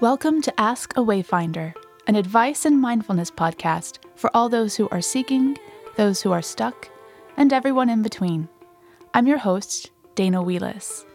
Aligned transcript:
Welcome 0.00 0.42
to 0.42 0.60
Ask 0.60 0.92
a 0.92 1.00
Wayfinder, 1.00 1.72
an 2.06 2.16
advice 2.16 2.66
and 2.66 2.78
mindfulness 2.78 3.30
podcast 3.30 3.96
for 4.14 4.30
all 4.36 4.50
those 4.50 4.76
who 4.76 4.90
are 4.90 5.00
seeking, 5.00 5.56
those 5.96 6.20
who 6.20 6.32
are 6.32 6.42
stuck, 6.42 6.90
and 7.38 7.50
everyone 7.50 7.88
in 7.88 8.02
between. 8.02 8.50
I'm 9.14 9.26
your 9.26 9.38
host, 9.38 9.90
Dana 10.14 10.42
Wheelis. 10.42 11.06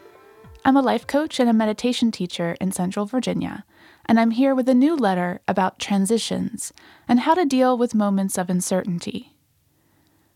I'm 0.64 0.76
a 0.76 0.82
life 0.82 1.06
coach 1.06 1.38
and 1.38 1.48
a 1.48 1.52
meditation 1.52 2.10
teacher 2.10 2.56
in 2.60 2.72
Central 2.72 3.06
Virginia, 3.06 3.64
and 4.06 4.18
I'm 4.18 4.32
here 4.32 4.52
with 4.52 4.68
a 4.68 4.74
new 4.74 4.96
letter 4.96 5.40
about 5.46 5.78
transitions 5.78 6.72
and 7.06 7.20
how 7.20 7.34
to 7.34 7.44
deal 7.44 7.78
with 7.78 7.94
moments 7.94 8.36
of 8.36 8.50
uncertainty. 8.50 9.36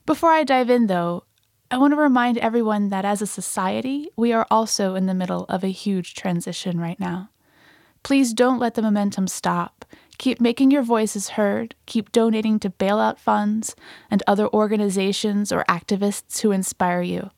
Before 0.07 0.31
I 0.31 0.45
dive 0.45 0.71
in, 0.71 0.87
though, 0.87 1.25
I 1.69 1.79
want 1.79 1.95
to 1.95 1.97
remind 1.97 2.39
everyone 2.39 2.91
that 2.91 3.05
as 3.05 3.21
a 3.21 3.27
society, 3.27 4.09
we 4.15 4.33
are 4.33 4.47
also 4.52 4.95
in 4.95 5.06
the 5.06 5.15
middle 5.15 5.47
of 5.48 5.65
a 5.65 5.73
huge 5.73 6.15
transition 6.15 6.78
right 6.78 7.01
now. 7.01 7.30
Please 8.06 8.33
don't 8.33 8.60
let 8.60 8.74
the 8.74 8.83
momentum 8.83 9.27
stop. 9.27 9.84
Keep 10.16 10.41
making 10.41 10.70
your 10.70 10.84
voices 10.84 11.30
heard, 11.30 11.74
keep 11.87 12.12
donating 12.12 12.60
to 12.60 12.70
bailout 12.70 13.19
funds 13.19 13.74
and 14.09 14.23
other 14.28 14.47
organizations 14.51 15.51
or 15.51 15.64
activists 15.69 16.41
who 16.41 16.52
inspire 16.52 17.02
you. 17.02 17.30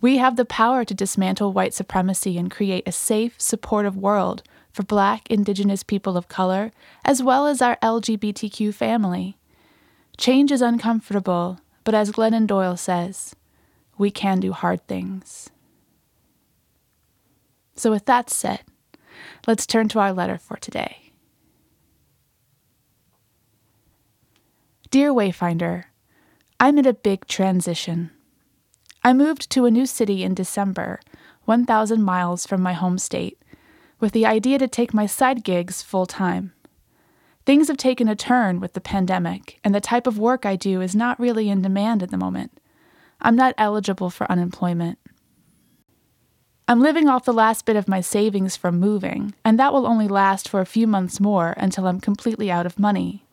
We 0.00 0.18
have 0.18 0.36
the 0.36 0.44
power 0.44 0.84
to 0.84 0.94
dismantle 0.94 1.52
white 1.52 1.74
supremacy 1.74 2.38
and 2.38 2.52
create 2.52 2.86
a 2.86 2.92
safe, 2.92 3.34
supportive 3.38 3.96
world 3.96 4.44
for 4.70 4.84
Black, 4.84 5.28
Indigenous 5.28 5.82
people 5.82 6.16
of 6.16 6.28
color, 6.28 6.70
as 7.04 7.20
well 7.20 7.48
as 7.48 7.60
our 7.60 7.76
LGBTQ 7.82 8.72
family. 8.72 9.36
Change 10.16 10.52
is 10.52 10.62
uncomfortable, 10.62 11.58
but 11.82 11.96
as 11.96 12.12
Glennon 12.12 12.46
Doyle 12.46 12.76
says, 12.76 13.34
we 13.98 14.12
can 14.12 14.38
do 14.38 14.52
hard 14.52 14.86
things. 14.86 15.50
So, 17.74 17.90
with 17.90 18.04
that 18.04 18.30
said, 18.30 18.60
Let's 19.46 19.66
turn 19.66 19.88
to 19.90 20.00
our 20.00 20.12
letter 20.12 20.38
for 20.38 20.56
today. 20.56 21.12
Dear 24.90 25.12
Wayfinder, 25.12 25.84
I'm 26.58 26.78
in 26.78 26.86
a 26.86 26.92
big 26.92 27.26
transition. 27.26 28.10
I 29.04 29.12
moved 29.12 29.48
to 29.50 29.64
a 29.64 29.70
new 29.70 29.86
city 29.86 30.24
in 30.24 30.34
December, 30.34 31.00
1,000 31.44 32.02
miles 32.02 32.44
from 32.44 32.60
my 32.60 32.72
home 32.72 32.98
state, 32.98 33.40
with 34.00 34.12
the 34.12 34.26
idea 34.26 34.58
to 34.58 34.66
take 34.66 34.92
my 34.92 35.06
side 35.06 35.44
gigs 35.44 35.80
full 35.80 36.06
time. 36.06 36.52
Things 37.44 37.68
have 37.68 37.76
taken 37.76 38.08
a 38.08 38.16
turn 38.16 38.58
with 38.58 38.72
the 38.72 38.80
pandemic, 38.80 39.60
and 39.62 39.72
the 39.72 39.80
type 39.80 40.08
of 40.08 40.18
work 40.18 40.44
I 40.44 40.56
do 40.56 40.80
is 40.80 40.96
not 40.96 41.20
really 41.20 41.48
in 41.48 41.62
demand 41.62 42.02
at 42.02 42.10
the 42.10 42.16
moment. 42.16 42.58
I'm 43.20 43.36
not 43.36 43.54
eligible 43.56 44.10
for 44.10 44.30
unemployment. 44.30 44.98
I'm 46.68 46.80
living 46.80 47.08
off 47.08 47.24
the 47.24 47.32
last 47.32 47.64
bit 47.64 47.76
of 47.76 47.86
my 47.86 48.00
savings 48.00 48.56
from 48.56 48.80
moving, 48.80 49.34
and 49.44 49.56
that 49.56 49.72
will 49.72 49.86
only 49.86 50.08
last 50.08 50.48
for 50.48 50.60
a 50.60 50.66
few 50.66 50.88
months 50.88 51.20
more 51.20 51.54
until 51.56 51.86
I'm 51.86 52.00
completely 52.00 52.50
out 52.50 52.66
of 52.66 52.76
money. 52.76 53.24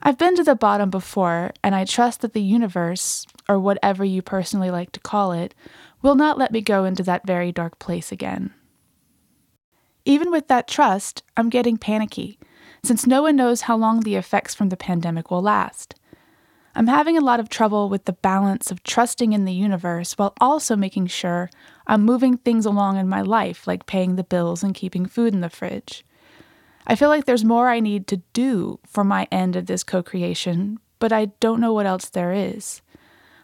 I've 0.00 0.16
been 0.16 0.34
to 0.36 0.42
the 0.42 0.54
bottom 0.54 0.88
before, 0.88 1.52
and 1.62 1.74
I 1.74 1.84
trust 1.84 2.22
that 2.22 2.32
the 2.32 2.40
universe, 2.40 3.26
or 3.46 3.58
whatever 3.58 4.06
you 4.06 4.22
personally 4.22 4.70
like 4.70 4.90
to 4.92 5.00
call 5.00 5.32
it, 5.32 5.54
will 6.00 6.14
not 6.14 6.38
let 6.38 6.50
me 6.50 6.62
go 6.62 6.86
into 6.86 7.02
that 7.02 7.26
very 7.26 7.52
dark 7.52 7.78
place 7.78 8.10
again. 8.10 8.54
Even 10.06 10.30
with 10.30 10.48
that 10.48 10.66
trust, 10.66 11.22
I'm 11.36 11.50
getting 11.50 11.76
panicky, 11.76 12.38
since 12.82 13.06
no 13.06 13.20
one 13.20 13.36
knows 13.36 13.62
how 13.62 13.76
long 13.76 14.00
the 14.00 14.16
effects 14.16 14.54
from 14.54 14.70
the 14.70 14.78
pandemic 14.78 15.30
will 15.30 15.42
last. 15.42 15.94
I'm 16.74 16.86
having 16.86 17.18
a 17.18 17.24
lot 17.24 17.40
of 17.40 17.48
trouble 17.48 17.88
with 17.88 18.04
the 18.04 18.12
balance 18.12 18.70
of 18.70 18.82
trusting 18.84 19.32
in 19.32 19.44
the 19.44 19.52
universe 19.52 20.12
while 20.14 20.34
also 20.40 20.76
making 20.76 21.08
sure 21.08 21.50
I'm 21.90 22.02
moving 22.02 22.36
things 22.36 22.66
along 22.66 22.98
in 22.98 23.08
my 23.08 23.20
life, 23.20 23.66
like 23.66 23.84
paying 23.84 24.14
the 24.14 24.22
bills 24.22 24.62
and 24.62 24.76
keeping 24.76 25.06
food 25.06 25.34
in 25.34 25.40
the 25.40 25.50
fridge. 25.50 26.04
I 26.86 26.94
feel 26.94 27.08
like 27.08 27.24
there's 27.24 27.44
more 27.44 27.68
I 27.68 27.80
need 27.80 28.06
to 28.06 28.18
do 28.32 28.78
for 28.86 29.02
my 29.02 29.26
end 29.32 29.56
of 29.56 29.66
this 29.66 29.82
co 29.82 30.00
creation, 30.00 30.78
but 31.00 31.12
I 31.12 31.32
don't 31.40 31.60
know 31.60 31.72
what 31.72 31.86
else 31.86 32.08
there 32.08 32.32
is. 32.32 32.80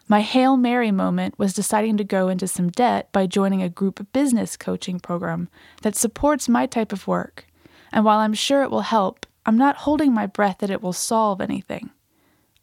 My 0.07 0.21
Hail 0.21 0.55
Mary 0.55 0.91
moment 0.91 1.37
was 1.37 1.53
deciding 1.53 1.97
to 1.97 2.05
go 2.05 2.29
into 2.29 2.47
some 2.47 2.69
debt 2.69 3.11
by 3.11 3.27
joining 3.27 3.61
a 3.61 3.67
group 3.67 4.13
business 4.13 4.55
coaching 4.55 5.01
program 5.01 5.49
that 5.81 5.97
supports 5.97 6.47
my 6.47 6.67
type 6.67 6.93
of 6.93 7.05
work. 7.05 7.47
And 7.91 8.05
while 8.05 8.19
I'm 8.19 8.33
sure 8.33 8.63
it 8.63 8.71
will 8.71 8.79
help, 8.79 9.25
I'm 9.45 9.57
not 9.57 9.75
holding 9.75 10.13
my 10.13 10.25
breath 10.25 10.59
that 10.59 10.69
it 10.69 10.81
will 10.81 10.93
solve 10.93 11.41
anything. 11.41 11.89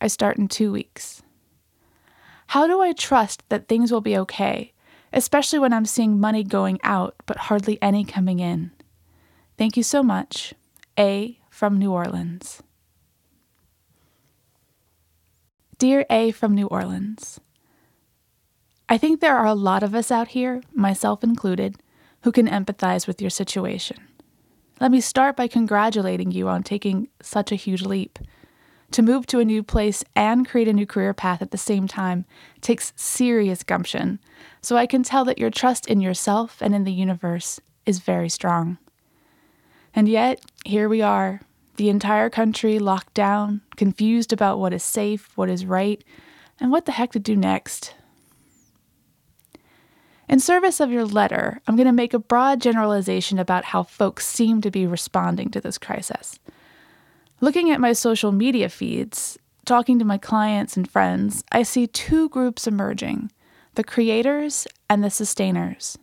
I 0.00 0.06
start 0.06 0.38
in 0.38 0.48
two 0.48 0.72
weeks. 0.72 1.20
How 2.48 2.66
do 2.66 2.80
I 2.80 2.94
trust 2.94 3.42
that 3.50 3.68
things 3.68 3.92
will 3.92 4.00
be 4.00 4.16
okay, 4.16 4.72
especially 5.14 5.58
when 5.58 5.72
I'm 5.72 5.86
seeing 5.86 6.20
money 6.20 6.44
going 6.44 6.78
out 6.82 7.14
but 7.24 7.38
hardly 7.38 7.80
any 7.80 8.04
coming 8.04 8.40
in? 8.40 8.72
Thank 9.56 9.76
you 9.76 9.82
so 9.82 10.02
much. 10.02 10.52
A 10.98 11.38
from 11.48 11.78
New 11.78 11.92
Orleans. 11.92 12.62
Dear 15.78 16.04
A 16.10 16.30
from 16.30 16.54
New 16.54 16.66
Orleans, 16.66 17.40
I 18.88 18.98
think 18.98 19.20
there 19.20 19.36
are 19.36 19.46
a 19.46 19.54
lot 19.54 19.82
of 19.82 19.94
us 19.94 20.10
out 20.10 20.28
here, 20.28 20.62
myself 20.72 21.24
included, 21.24 21.76
who 22.22 22.32
can 22.32 22.46
empathize 22.46 23.06
with 23.06 23.20
your 23.20 23.30
situation. 23.30 23.96
Let 24.80 24.90
me 24.90 25.00
start 25.00 25.36
by 25.36 25.48
congratulating 25.48 26.32
you 26.32 26.48
on 26.48 26.62
taking 26.62 27.08
such 27.22 27.52
a 27.52 27.56
huge 27.56 27.82
leap. 27.82 28.18
To 28.94 29.02
move 29.02 29.26
to 29.26 29.40
a 29.40 29.44
new 29.44 29.64
place 29.64 30.04
and 30.14 30.48
create 30.48 30.68
a 30.68 30.72
new 30.72 30.86
career 30.86 31.12
path 31.12 31.42
at 31.42 31.50
the 31.50 31.58
same 31.58 31.88
time 31.88 32.26
takes 32.60 32.92
serious 32.94 33.64
gumption, 33.64 34.20
so 34.60 34.76
I 34.76 34.86
can 34.86 35.02
tell 35.02 35.24
that 35.24 35.36
your 35.36 35.50
trust 35.50 35.88
in 35.88 36.00
yourself 36.00 36.62
and 36.62 36.76
in 36.76 36.84
the 36.84 36.92
universe 36.92 37.58
is 37.86 37.98
very 37.98 38.28
strong. 38.28 38.78
And 39.96 40.08
yet, 40.08 40.40
here 40.64 40.88
we 40.88 41.02
are, 41.02 41.40
the 41.74 41.88
entire 41.88 42.30
country 42.30 42.78
locked 42.78 43.14
down, 43.14 43.62
confused 43.74 44.32
about 44.32 44.60
what 44.60 44.72
is 44.72 44.84
safe, 44.84 45.28
what 45.36 45.50
is 45.50 45.66
right, 45.66 46.04
and 46.60 46.70
what 46.70 46.84
the 46.84 46.92
heck 46.92 47.10
to 47.14 47.18
do 47.18 47.34
next. 47.34 47.94
In 50.28 50.38
service 50.38 50.78
of 50.78 50.92
your 50.92 51.04
letter, 51.04 51.60
I'm 51.66 51.74
going 51.74 51.88
to 51.88 51.92
make 51.92 52.14
a 52.14 52.20
broad 52.20 52.60
generalization 52.60 53.40
about 53.40 53.64
how 53.64 53.82
folks 53.82 54.24
seem 54.24 54.60
to 54.60 54.70
be 54.70 54.86
responding 54.86 55.50
to 55.50 55.60
this 55.60 55.78
crisis. 55.78 56.38
Looking 57.44 57.70
at 57.70 57.78
my 57.78 57.92
social 57.92 58.32
media 58.32 58.70
feeds, 58.70 59.36
talking 59.66 59.98
to 59.98 60.04
my 60.06 60.16
clients 60.16 60.78
and 60.78 60.90
friends, 60.90 61.44
I 61.52 61.62
see 61.62 61.86
two 61.86 62.30
groups 62.30 62.66
emerging 62.66 63.30
the 63.74 63.84
creators 63.84 64.66
and 64.88 65.04
the 65.04 65.10
sustainers. 65.10 65.98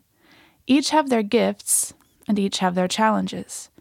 Each 0.67 0.91
have 0.91 1.09
their 1.09 1.23
gifts, 1.23 1.95
and 2.27 2.37
each 2.37 2.59
have 2.59 2.75
their 2.75 2.87
challenges. 2.87 3.71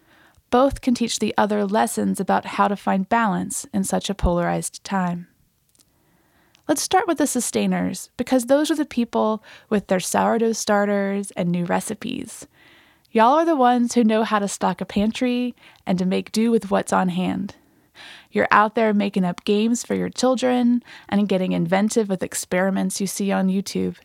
Both 0.49 0.81
can 0.81 0.95
teach 0.95 1.19
the 1.19 1.35
other 1.37 1.67
lessons 1.67 2.19
about 2.19 2.47
how 2.47 2.67
to 2.67 2.77
find 2.77 3.07
balance 3.11 3.67
in 3.75 3.85
such 3.85 4.09
a 4.09 4.15
polarized 4.15 4.83
time. 4.83 5.29
Let's 6.67 6.81
start 6.81 7.07
with 7.07 7.19
the 7.19 7.27
sustainers, 7.27 8.09
because 8.17 8.47
those 8.47 8.71
are 8.71 8.77
the 8.77 8.87
people 8.87 9.45
with 9.69 9.89
their 9.89 10.01
sourdough 10.01 10.53
starters 10.53 11.31
and 11.33 11.51
new 11.51 11.67
recipes. 11.67 12.47
Y'all 13.13 13.39
are 13.39 13.45
the 13.45 13.57
ones 13.57 13.95
who 13.95 14.05
know 14.05 14.23
how 14.23 14.39
to 14.39 14.47
stock 14.47 14.81
a 14.81 14.85
pantry 14.85 15.57
and 15.85 15.99
to 15.99 16.07
make 16.07 16.31
do 16.31 16.49
with 16.53 16.71
what's 16.71 16.93
on 16.93 17.09
hand. 17.09 17.57
You're 18.31 18.47
out 18.53 18.77
there 18.77 18.95
making 18.95 19.25
up 19.25 19.45
games 19.45 19.83
for 19.83 19.97
your 19.97 20.09
children 20.09 20.85
and 21.09 21.29
getting 21.29 21.51
inventive 21.51 22.09
with 22.09 22.23
experiments 22.23 23.01
you 23.01 23.09
see 23.09 23.33
on 23.33 23.49
YouTube. 23.49 23.97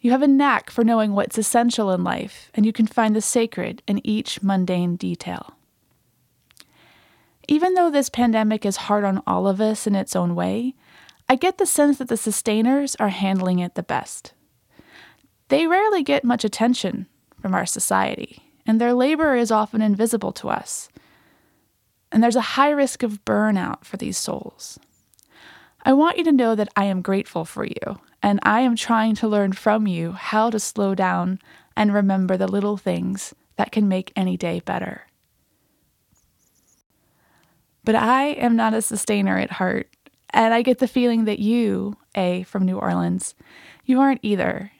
You 0.00 0.10
have 0.10 0.22
a 0.22 0.26
knack 0.26 0.68
for 0.68 0.82
knowing 0.82 1.12
what's 1.12 1.38
essential 1.38 1.92
in 1.92 2.02
life, 2.02 2.50
and 2.54 2.66
you 2.66 2.72
can 2.72 2.88
find 2.88 3.14
the 3.14 3.20
sacred 3.20 3.82
in 3.86 4.04
each 4.04 4.42
mundane 4.42 4.96
detail. 4.96 5.54
Even 7.46 7.74
though 7.74 7.90
this 7.90 8.10
pandemic 8.10 8.66
is 8.66 8.76
hard 8.76 9.04
on 9.04 9.22
all 9.28 9.46
of 9.46 9.60
us 9.60 9.86
in 9.86 9.94
its 9.94 10.16
own 10.16 10.34
way, 10.34 10.74
I 11.28 11.36
get 11.36 11.58
the 11.58 11.66
sense 11.66 11.98
that 11.98 12.08
the 12.08 12.16
sustainers 12.16 12.96
are 12.96 13.10
handling 13.10 13.60
it 13.60 13.76
the 13.76 13.82
best. 13.84 14.32
They 15.48 15.68
rarely 15.68 16.02
get 16.02 16.24
much 16.24 16.44
attention 16.44 17.06
from 17.44 17.54
our 17.54 17.66
society, 17.66 18.42
and 18.64 18.80
their 18.80 18.94
labor 18.94 19.36
is 19.36 19.50
often 19.50 19.82
invisible 19.82 20.32
to 20.32 20.48
us. 20.48 20.88
And 22.10 22.22
there's 22.22 22.36
a 22.36 22.54
high 22.56 22.70
risk 22.70 23.02
of 23.02 23.22
burnout 23.26 23.84
for 23.84 23.98
these 23.98 24.16
souls. 24.16 24.78
I 25.82 25.92
want 25.92 26.16
you 26.16 26.24
to 26.24 26.32
know 26.32 26.54
that 26.54 26.70
I 26.74 26.86
am 26.86 27.02
grateful 27.02 27.44
for 27.44 27.66
you, 27.66 28.00
and 28.22 28.40
I 28.44 28.60
am 28.62 28.76
trying 28.76 29.14
to 29.16 29.28
learn 29.28 29.52
from 29.52 29.86
you 29.86 30.12
how 30.12 30.48
to 30.48 30.58
slow 30.58 30.94
down 30.94 31.38
and 31.76 31.92
remember 31.92 32.38
the 32.38 32.48
little 32.48 32.78
things 32.78 33.34
that 33.56 33.70
can 33.70 33.88
make 33.88 34.10
any 34.16 34.38
day 34.38 34.62
better. 34.64 35.02
But 37.84 37.94
I 37.94 38.28
am 38.28 38.56
not 38.56 38.72
a 38.72 38.80
sustainer 38.80 39.36
at 39.36 39.50
heart, 39.50 39.90
and 40.30 40.54
I 40.54 40.62
get 40.62 40.78
the 40.78 40.88
feeling 40.88 41.26
that 41.26 41.40
you, 41.40 41.98
A 42.14 42.44
from 42.44 42.64
New 42.64 42.78
Orleans, 42.78 43.34
you 43.84 44.00
aren't 44.00 44.20
either. 44.22 44.72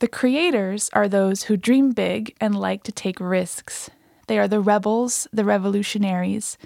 The 0.00 0.08
creators 0.08 0.88
are 0.94 1.08
those 1.08 1.42
who 1.44 1.58
dream 1.58 1.92
big 1.92 2.34
and 2.40 2.58
like 2.58 2.84
to 2.84 2.92
take 2.92 3.20
risks. 3.20 3.90
They 4.28 4.38
are 4.38 4.48
the 4.48 4.60
rebels, 4.60 5.28
the 5.30 5.44
revolutionaries, 5.44 6.56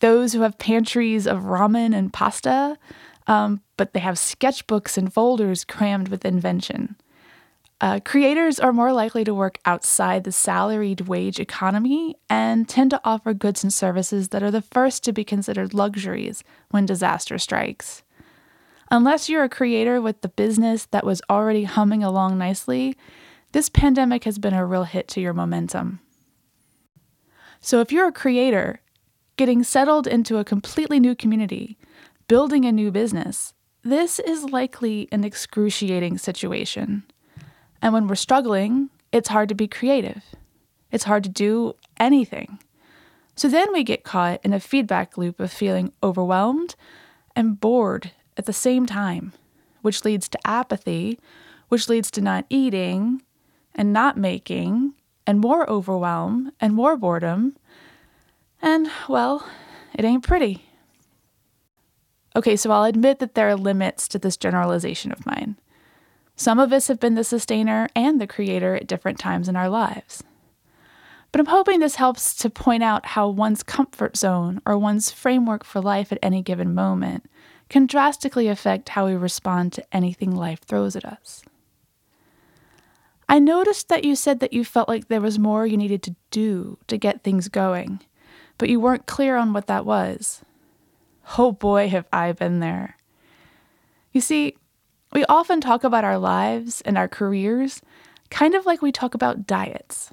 those 0.00 0.32
who 0.32 0.40
have 0.40 0.58
pantries 0.58 1.28
of 1.28 1.44
ramen 1.44 1.94
and 1.94 2.12
pasta, 2.12 2.76
um, 3.28 3.60
but 3.76 3.92
they 3.92 4.00
have 4.00 4.16
sketchbooks 4.16 4.98
and 4.98 5.12
folders 5.12 5.64
crammed 5.64 6.08
with 6.08 6.24
invention. 6.24 6.96
Uh, 7.80 8.00
creators 8.04 8.58
are 8.58 8.72
more 8.72 8.92
likely 8.92 9.22
to 9.22 9.34
work 9.34 9.60
outside 9.64 10.24
the 10.24 10.32
salaried 10.32 11.02
wage 11.02 11.38
economy 11.38 12.16
and 12.28 12.68
tend 12.68 12.90
to 12.90 13.00
offer 13.04 13.32
goods 13.32 13.62
and 13.62 13.72
services 13.72 14.30
that 14.30 14.42
are 14.42 14.50
the 14.50 14.60
first 14.60 15.04
to 15.04 15.12
be 15.12 15.22
considered 15.22 15.72
luxuries 15.72 16.42
when 16.70 16.84
disaster 16.84 17.38
strikes. 17.38 18.02
Unless 18.92 19.30
you're 19.30 19.42
a 19.42 19.48
creator 19.48 20.02
with 20.02 20.20
the 20.20 20.28
business 20.28 20.84
that 20.90 21.06
was 21.06 21.22
already 21.30 21.64
humming 21.64 22.04
along 22.04 22.36
nicely, 22.36 22.94
this 23.52 23.70
pandemic 23.70 24.24
has 24.24 24.38
been 24.38 24.52
a 24.52 24.66
real 24.66 24.84
hit 24.84 25.08
to 25.08 25.20
your 25.20 25.32
momentum. 25.32 26.00
So, 27.58 27.80
if 27.80 27.90
you're 27.90 28.08
a 28.08 28.12
creator, 28.12 28.82
getting 29.38 29.62
settled 29.62 30.06
into 30.06 30.36
a 30.36 30.44
completely 30.44 31.00
new 31.00 31.14
community, 31.14 31.78
building 32.28 32.66
a 32.66 32.72
new 32.72 32.90
business, 32.90 33.54
this 33.82 34.18
is 34.18 34.50
likely 34.50 35.08
an 35.10 35.24
excruciating 35.24 36.18
situation. 36.18 37.04
And 37.80 37.94
when 37.94 38.06
we're 38.06 38.14
struggling, 38.14 38.90
it's 39.10 39.30
hard 39.30 39.48
to 39.48 39.54
be 39.54 39.68
creative. 39.68 40.22
It's 40.90 41.04
hard 41.04 41.24
to 41.24 41.30
do 41.30 41.76
anything. 41.96 42.58
So 43.36 43.48
then 43.48 43.72
we 43.72 43.84
get 43.84 44.04
caught 44.04 44.40
in 44.44 44.52
a 44.52 44.60
feedback 44.60 45.16
loop 45.16 45.40
of 45.40 45.50
feeling 45.50 45.94
overwhelmed 46.02 46.74
and 47.34 47.58
bored 47.58 48.10
at 48.36 48.46
the 48.46 48.52
same 48.52 48.86
time, 48.86 49.32
which 49.82 50.04
leads 50.04 50.28
to 50.28 50.46
apathy, 50.46 51.18
which 51.68 51.88
leads 51.88 52.10
to 52.12 52.20
not 52.20 52.46
eating 52.48 53.22
and 53.74 53.92
not 53.92 54.16
making, 54.16 54.94
and 55.26 55.40
more 55.40 55.68
overwhelm 55.68 56.52
and 56.60 56.74
more 56.74 56.96
boredom. 56.96 57.56
And, 58.60 58.90
well, 59.08 59.46
it 59.94 60.04
ain't 60.04 60.26
pretty. 60.26 60.66
Okay, 62.34 62.56
so 62.56 62.70
I'll 62.70 62.84
admit 62.84 63.18
that 63.18 63.34
there 63.34 63.48
are 63.48 63.56
limits 63.56 64.08
to 64.08 64.18
this 64.18 64.36
generalization 64.36 65.12
of 65.12 65.26
mine. 65.26 65.56
Some 66.34 66.58
of 66.58 66.72
us 66.72 66.88
have 66.88 66.98
been 66.98 67.14
the 67.14 67.24
sustainer 67.24 67.88
and 67.94 68.20
the 68.20 68.26
creator 68.26 68.74
at 68.74 68.86
different 68.86 69.18
times 69.18 69.48
in 69.48 69.56
our 69.56 69.68
lives. 69.68 70.22
But 71.30 71.40
I'm 71.40 71.46
hoping 71.46 71.80
this 71.80 71.96
helps 71.96 72.34
to 72.36 72.50
point 72.50 72.82
out 72.82 73.06
how 73.06 73.28
one's 73.28 73.62
comfort 73.62 74.16
zone 74.16 74.60
or 74.66 74.76
one's 74.76 75.10
framework 75.10 75.64
for 75.64 75.80
life 75.80 76.12
at 76.12 76.18
any 76.22 76.42
given 76.42 76.74
moment 76.74 77.28
can 77.72 77.86
drastically 77.86 78.48
affect 78.48 78.90
how 78.90 79.06
we 79.06 79.14
respond 79.14 79.72
to 79.72 79.96
anything 79.96 80.30
life 80.30 80.60
throws 80.60 80.94
at 80.94 81.06
us. 81.06 81.42
I 83.30 83.38
noticed 83.38 83.88
that 83.88 84.04
you 84.04 84.14
said 84.14 84.40
that 84.40 84.52
you 84.52 84.62
felt 84.62 84.90
like 84.90 85.08
there 85.08 85.22
was 85.22 85.38
more 85.38 85.66
you 85.66 85.78
needed 85.78 86.02
to 86.02 86.14
do 86.30 86.76
to 86.88 86.98
get 86.98 87.24
things 87.24 87.48
going, 87.48 88.00
but 88.58 88.68
you 88.68 88.78
weren't 88.78 89.06
clear 89.06 89.36
on 89.36 89.54
what 89.54 89.68
that 89.68 89.86
was. 89.86 90.42
Oh 91.38 91.50
boy, 91.50 91.88
have 91.88 92.06
I 92.12 92.32
been 92.32 92.60
there. 92.60 92.98
You 94.12 94.20
see, 94.20 94.54
we 95.14 95.24
often 95.24 95.62
talk 95.62 95.82
about 95.82 96.04
our 96.04 96.18
lives 96.18 96.82
and 96.82 96.98
our 96.98 97.08
careers 97.08 97.80
kind 98.28 98.54
of 98.54 98.66
like 98.66 98.82
we 98.82 98.92
talk 98.92 99.14
about 99.14 99.46
diets. 99.46 100.12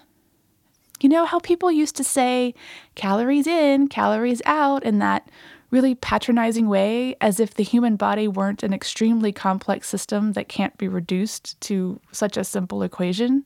You 1.01 1.09
know 1.09 1.25
how 1.25 1.39
people 1.39 1.69
used 1.73 1.97
to 1.97 2.05
say 2.05 2.53
calories 2.95 3.47
in, 3.47 3.89
calories 3.89 4.41
out 4.45 4.85
and 4.85 5.01
that 5.01 5.29
really 5.71 5.95
patronizing 5.95 6.67
way, 6.67 7.15
as 7.21 7.39
if 7.39 7.53
the 7.53 7.63
human 7.63 7.95
body 7.95 8.27
weren't 8.27 8.63
an 8.63 8.73
extremely 8.73 9.31
complex 9.31 9.87
system 9.87 10.33
that 10.33 10.49
can't 10.49 10.77
be 10.77 10.87
reduced 10.87 11.59
to 11.61 11.99
such 12.11 12.37
a 12.37 12.43
simple 12.43 12.81
equation? 12.83 13.45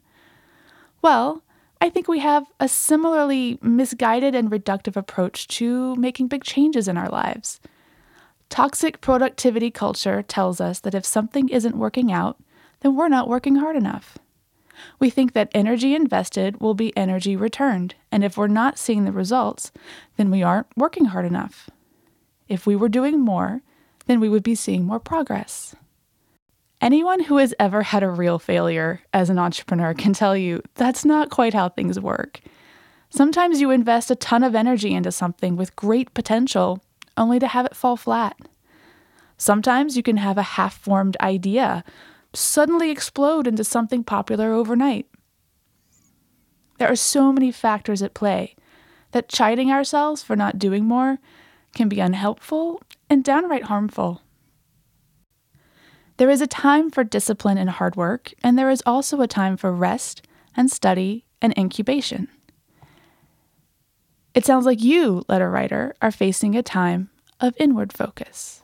Well, 1.01 1.43
I 1.81 1.89
think 1.89 2.07
we 2.07 2.19
have 2.19 2.45
a 2.61 2.69
similarly 2.69 3.59
misguided 3.61 4.35
and 4.35 4.49
reductive 4.49 4.95
approach 4.95 5.47
to 5.49 5.95
making 5.97 6.27
big 6.29 6.43
changes 6.43 6.87
in 6.87 6.97
our 6.97 7.09
lives. 7.09 7.59
Toxic 8.49 9.01
productivity 9.01 9.69
culture 9.69 10.21
tells 10.21 10.61
us 10.61 10.79
that 10.79 10.95
if 10.95 11.05
something 11.05 11.49
isn't 11.49 11.75
working 11.75 12.11
out, 12.11 12.37
then 12.79 12.95
we're 12.95 13.09
not 13.09 13.27
working 13.27 13.55
hard 13.55 13.75
enough. 13.75 14.17
We 14.99 15.09
think 15.09 15.33
that 15.33 15.51
energy 15.53 15.93
invested 15.93 16.61
will 16.61 16.73
be 16.73 16.95
energy 16.95 17.35
returned, 17.35 17.95
and 18.11 18.23
if 18.23 18.37
we're 18.37 18.47
not 18.47 18.79
seeing 18.79 19.05
the 19.05 19.11
results, 19.11 19.71
then 20.17 20.31
we 20.31 20.41
aren't 20.41 20.67
working 20.77 21.05
hard 21.05 21.25
enough. 21.25 21.69
If 22.47 22.65
we 22.65 22.75
were 22.75 22.89
doing 22.89 23.19
more, 23.19 23.61
then 24.05 24.19
we 24.19 24.29
would 24.29 24.43
be 24.43 24.55
seeing 24.55 24.85
more 24.85 24.99
progress. 24.99 25.75
Anyone 26.81 27.23
who 27.23 27.37
has 27.37 27.53
ever 27.59 27.83
had 27.83 28.03
a 28.03 28.09
real 28.09 28.39
failure 28.39 29.01
as 29.13 29.29
an 29.29 29.39
entrepreneur 29.39 29.93
can 29.93 30.11
tell 30.11 30.35
you 30.35 30.61
that's 30.75 31.05
not 31.05 31.29
quite 31.29 31.53
how 31.53 31.69
things 31.69 31.99
work. 31.99 32.41
Sometimes 33.09 33.61
you 33.61 33.71
invest 33.71 34.11
a 34.11 34.15
ton 34.15 34.43
of 34.43 34.55
energy 34.55 34.93
into 34.93 35.11
something 35.11 35.55
with 35.55 35.75
great 35.75 36.13
potential 36.13 36.83
only 37.15 37.39
to 37.39 37.47
have 37.47 37.65
it 37.65 37.75
fall 37.75 37.95
flat. 37.95 38.35
Sometimes 39.37 39.95
you 39.95 40.03
can 40.03 40.17
have 40.17 40.37
a 40.37 40.41
half 40.43 40.77
formed 40.77 41.15
idea 41.21 41.83
suddenly 42.33 42.89
explode 42.89 43.47
into 43.47 43.63
something 43.63 44.03
popular 44.03 44.51
overnight. 44.51 45.07
There 46.79 46.91
are 46.91 46.95
so 46.95 47.31
many 47.31 47.51
factors 47.51 48.01
at 48.01 48.13
play 48.13 48.55
that 49.11 49.29
chiding 49.29 49.71
ourselves 49.71 50.23
for 50.23 50.35
not 50.35 50.59
doing 50.59 50.85
more 50.85 51.19
can 51.73 51.89
be 51.89 51.99
unhelpful 51.99 52.81
and 53.09 53.23
downright 53.23 53.63
harmful. 53.63 54.21
There 56.17 56.29
is 56.29 56.41
a 56.41 56.47
time 56.47 56.91
for 56.91 57.03
discipline 57.03 57.57
and 57.57 57.69
hard 57.69 57.95
work, 57.95 58.33
and 58.43 58.57
there 58.57 58.69
is 58.69 58.83
also 58.85 59.21
a 59.21 59.27
time 59.27 59.57
for 59.57 59.71
rest 59.71 60.25
and 60.55 60.69
study 60.69 61.25
and 61.41 61.53
incubation. 61.57 62.27
It 64.33 64.45
sounds 64.45 64.65
like 64.65 64.81
you, 64.81 65.23
letter 65.27 65.49
writer, 65.49 65.95
are 66.01 66.11
facing 66.11 66.55
a 66.55 66.63
time 66.63 67.09
of 67.39 67.55
inward 67.59 67.93
focus. 67.93 68.61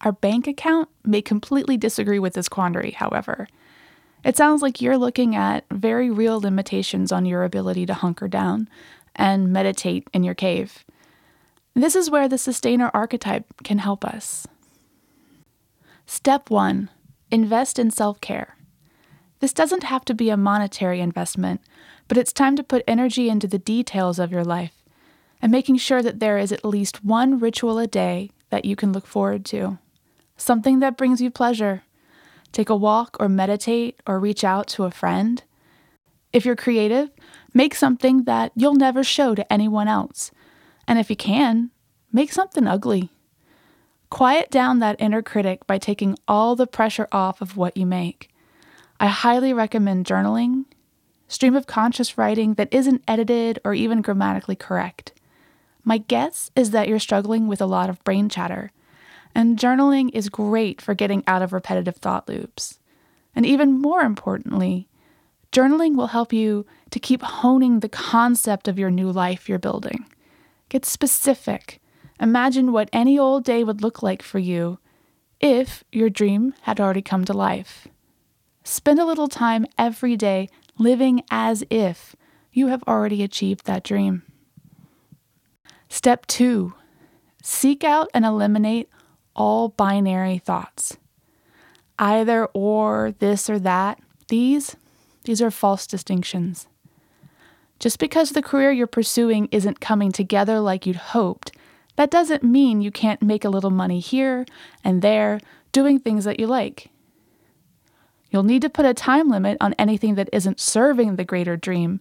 Our 0.00 0.12
bank 0.12 0.46
account 0.46 0.88
may 1.04 1.22
completely 1.22 1.76
disagree 1.76 2.18
with 2.18 2.34
this 2.34 2.48
quandary, 2.48 2.92
however. 2.92 3.46
It 4.24 4.36
sounds 4.36 4.62
like 4.62 4.80
you're 4.80 4.98
looking 4.98 5.36
at 5.36 5.64
very 5.70 6.10
real 6.10 6.40
limitations 6.40 7.12
on 7.12 7.26
your 7.26 7.44
ability 7.44 7.86
to 7.86 7.94
hunker 7.94 8.28
down 8.28 8.68
and 9.14 9.52
meditate 9.52 10.08
in 10.12 10.24
your 10.24 10.34
cave. 10.34 10.84
This 11.74 11.96
is 11.96 12.10
where 12.10 12.28
the 12.28 12.38
sustainer 12.38 12.90
archetype 12.92 13.46
can 13.64 13.78
help 13.78 14.04
us. 14.04 14.46
Step 16.06 16.50
one 16.50 16.90
invest 17.30 17.78
in 17.78 17.90
self 17.90 18.20
care. 18.20 18.56
This 19.40 19.52
doesn't 19.52 19.84
have 19.84 20.04
to 20.04 20.14
be 20.14 20.30
a 20.30 20.36
monetary 20.36 21.00
investment, 21.00 21.62
but 22.06 22.18
it's 22.18 22.32
time 22.32 22.54
to 22.56 22.62
put 22.62 22.84
energy 22.86 23.28
into 23.28 23.48
the 23.48 23.58
details 23.58 24.18
of 24.18 24.30
your 24.30 24.44
life 24.44 24.84
and 25.40 25.50
making 25.50 25.78
sure 25.78 26.02
that 26.02 26.20
there 26.20 26.38
is 26.38 26.52
at 26.52 26.64
least 26.64 27.04
one 27.04 27.38
ritual 27.38 27.78
a 27.78 27.86
day 27.86 28.30
that 28.50 28.64
you 28.64 28.76
can 28.76 28.92
look 28.92 29.06
forward 29.06 29.44
to. 29.46 29.78
Something 30.36 30.80
that 30.80 30.96
brings 30.96 31.20
you 31.20 31.30
pleasure. 31.30 31.82
Take 32.52 32.68
a 32.68 32.76
walk 32.76 33.16
or 33.18 33.28
meditate 33.28 33.98
or 34.06 34.20
reach 34.20 34.44
out 34.44 34.68
to 34.68 34.84
a 34.84 34.90
friend. 34.90 35.42
If 36.32 36.44
you're 36.44 36.54
creative, 36.54 37.10
make 37.52 37.74
something 37.74 38.24
that 38.24 38.52
you'll 38.54 38.74
never 38.74 39.02
show 39.02 39.34
to 39.34 39.52
anyone 39.52 39.88
else. 39.88 40.30
And 40.92 40.98
if 40.98 41.08
you 41.08 41.16
can, 41.16 41.70
make 42.12 42.30
something 42.30 42.66
ugly. 42.66 43.08
Quiet 44.10 44.50
down 44.50 44.80
that 44.80 45.00
inner 45.00 45.22
critic 45.22 45.66
by 45.66 45.78
taking 45.78 46.18
all 46.28 46.54
the 46.54 46.66
pressure 46.66 47.08
off 47.10 47.40
of 47.40 47.56
what 47.56 47.78
you 47.78 47.86
make. 47.86 48.28
I 49.00 49.06
highly 49.06 49.54
recommend 49.54 50.04
journaling, 50.04 50.66
stream 51.28 51.56
of 51.56 51.66
conscious 51.66 52.18
writing 52.18 52.56
that 52.56 52.68
isn't 52.70 53.04
edited 53.08 53.58
or 53.64 53.72
even 53.72 54.02
grammatically 54.02 54.54
correct. 54.54 55.14
My 55.82 55.96
guess 55.96 56.50
is 56.54 56.72
that 56.72 56.88
you're 56.88 56.98
struggling 56.98 57.48
with 57.48 57.62
a 57.62 57.66
lot 57.66 57.88
of 57.88 58.04
brain 58.04 58.28
chatter, 58.28 58.70
and 59.34 59.58
journaling 59.58 60.10
is 60.12 60.28
great 60.28 60.82
for 60.82 60.92
getting 60.92 61.24
out 61.26 61.40
of 61.40 61.54
repetitive 61.54 61.96
thought 61.96 62.28
loops. 62.28 62.80
And 63.34 63.46
even 63.46 63.80
more 63.80 64.02
importantly, 64.02 64.88
journaling 65.52 65.96
will 65.96 66.08
help 66.08 66.34
you 66.34 66.66
to 66.90 67.00
keep 67.00 67.22
honing 67.22 67.80
the 67.80 67.88
concept 67.88 68.68
of 68.68 68.78
your 68.78 68.90
new 68.90 69.10
life 69.10 69.48
you're 69.48 69.58
building. 69.58 70.04
Get 70.72 70.86
specific. 70.86 71.82
Imagine 72.18 72.72
what 72.72 72.88
any 72.94 73.18
old 73.18 73.44
day 73.44 73.62
would 73.62 73.82
look 73.82 74.02
like 74.02 74.22
for 74.22 74.38
you 74.38 74.78
if 75.38 75.84
your 75.92 76.08
dream 76.08 76.54
had 76.62 76.80
already 76.80 77.02
come 77.02 77.26
to 77.26 77.34
life. 77.34 77.88
Spend 78.64 78.98
a 78.98 79.04
little 79.04 79.28
time 79.28 79.66
every 79.76 80.16
day 80.16 80.48
living 80.78 81.24
as 81.30 81.62
if 81.68 82.16
you 82.54 82.68
have 82.68 82.82
already 82.84 83.22
achieved 83.22 83.66
that 83.66 83.84
dream. 83.84 84.22
Step 85.90 86.24
two 86.24 86.72
seek 87.42 87.84
out 87.84 88.08
and 88.14 88.24
eliminate 88.24 88.88
all 89.36 89.68
binary 89.68 90.38
thoughts. 90.38 90.96
Either 91.98 92.46
or, 92.54 93.14
this 93.18 93.50
or 93.50 93.58
that. 93.58 94.00
These, 94.28 94.76
these 95.24 95.42
are 95.42 95.50
false 95.50 95.86
distinctions. 95.86 96.66
Just 97.82 97.98
because 97.98 98.30
the 98.30 98.42
career 98.42 98.70
you're 98.70 98.86
pursuing 98.86 99.48
isn't 99.50 99.80
coming 99.80 100.12
together 100.12 100.60
like 100.60 100.86
you'd 100.86 100.94
hoped, 100.94 101.50
that 101.96 102.12
doesn't 102.12 102.44
mean 102.44 102.80
you 102.80 102.92
can't 102.92 103.20
make 103.20 103.44
a 103.44 103.48
little 103.48 103.72
money 103.72 103.98
here 103.98 104.46
and 104.84 105.02
there 105.02 105.40
doing 105.72 105.98
things 105.98 106.24
that 106.24 106.38
you 106.38 106.46
like. 106.46 106.90
You'll 108.30 108.44
need 108.44 108.62
to 108.62 108.70
put 108.70 108.86
a 108.86 108.94
time 108.94 109.28
limit 109.28 109.58
on 109.60 109.74
anything 109.74 110.14
that 110.14 110.28
isn't 110.32 110.60
serving 110.60 111.16
the 111.16 111.24
greater 111.24 111.56
dream. 111.56 111.98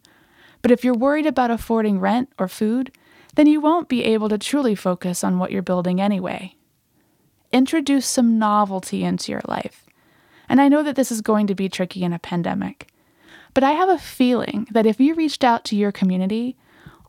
But 0.62 0.70
if 0.70 0.84
you're 0.86 0.94
worried 0.94 1.26
about 1.26 1.50
affording 1.50 2.00
rent 2.00 2.30
or 2.38 2.48
food, 2.48 2.96
then 3.34 3.48
you 3.48 3.60
won't 3.60 3.90
be 3.90 4.04
able 4.04 4.30
to 4.30 4.38
truly 4.38 4.76
focus 4.76 5.24
on 5.24 5.40
what 5.40 5.52
you're 5.52 5.64
building 5.64 6.00
anyway. 6.00 6.56
Introduce 7.52 8.06
some 8.06 8.38
novelty 8.38 9.04
into 9.04 9.32
your 9.32 9.42
life 9.48 9.88
and 10.52 10.60
I 10.60 10.68
know 10.68 10.84
that 10.84 10.98
this 10.98 11.14
is 11.14 11.22
going 11.22 11.48
to 11.48 11.56
be 11.56 11.70
tricky 11.70 12.04
in 12.04 12.12
a 12.12 12.20
pandemic. 12.20 12.91
But 13.54 13.64
I 13.64 13.72
have 13.72 13.90
a 13.90 13.98
feeling 13.98 14.68
that 14.72 14.86
if 14.86 15.00
you 15.00 15.14
reached 15.14 15.44
out 15.44 15.66
to 15.66 15.76
your 15.76 15.92
community, 15.92 16.56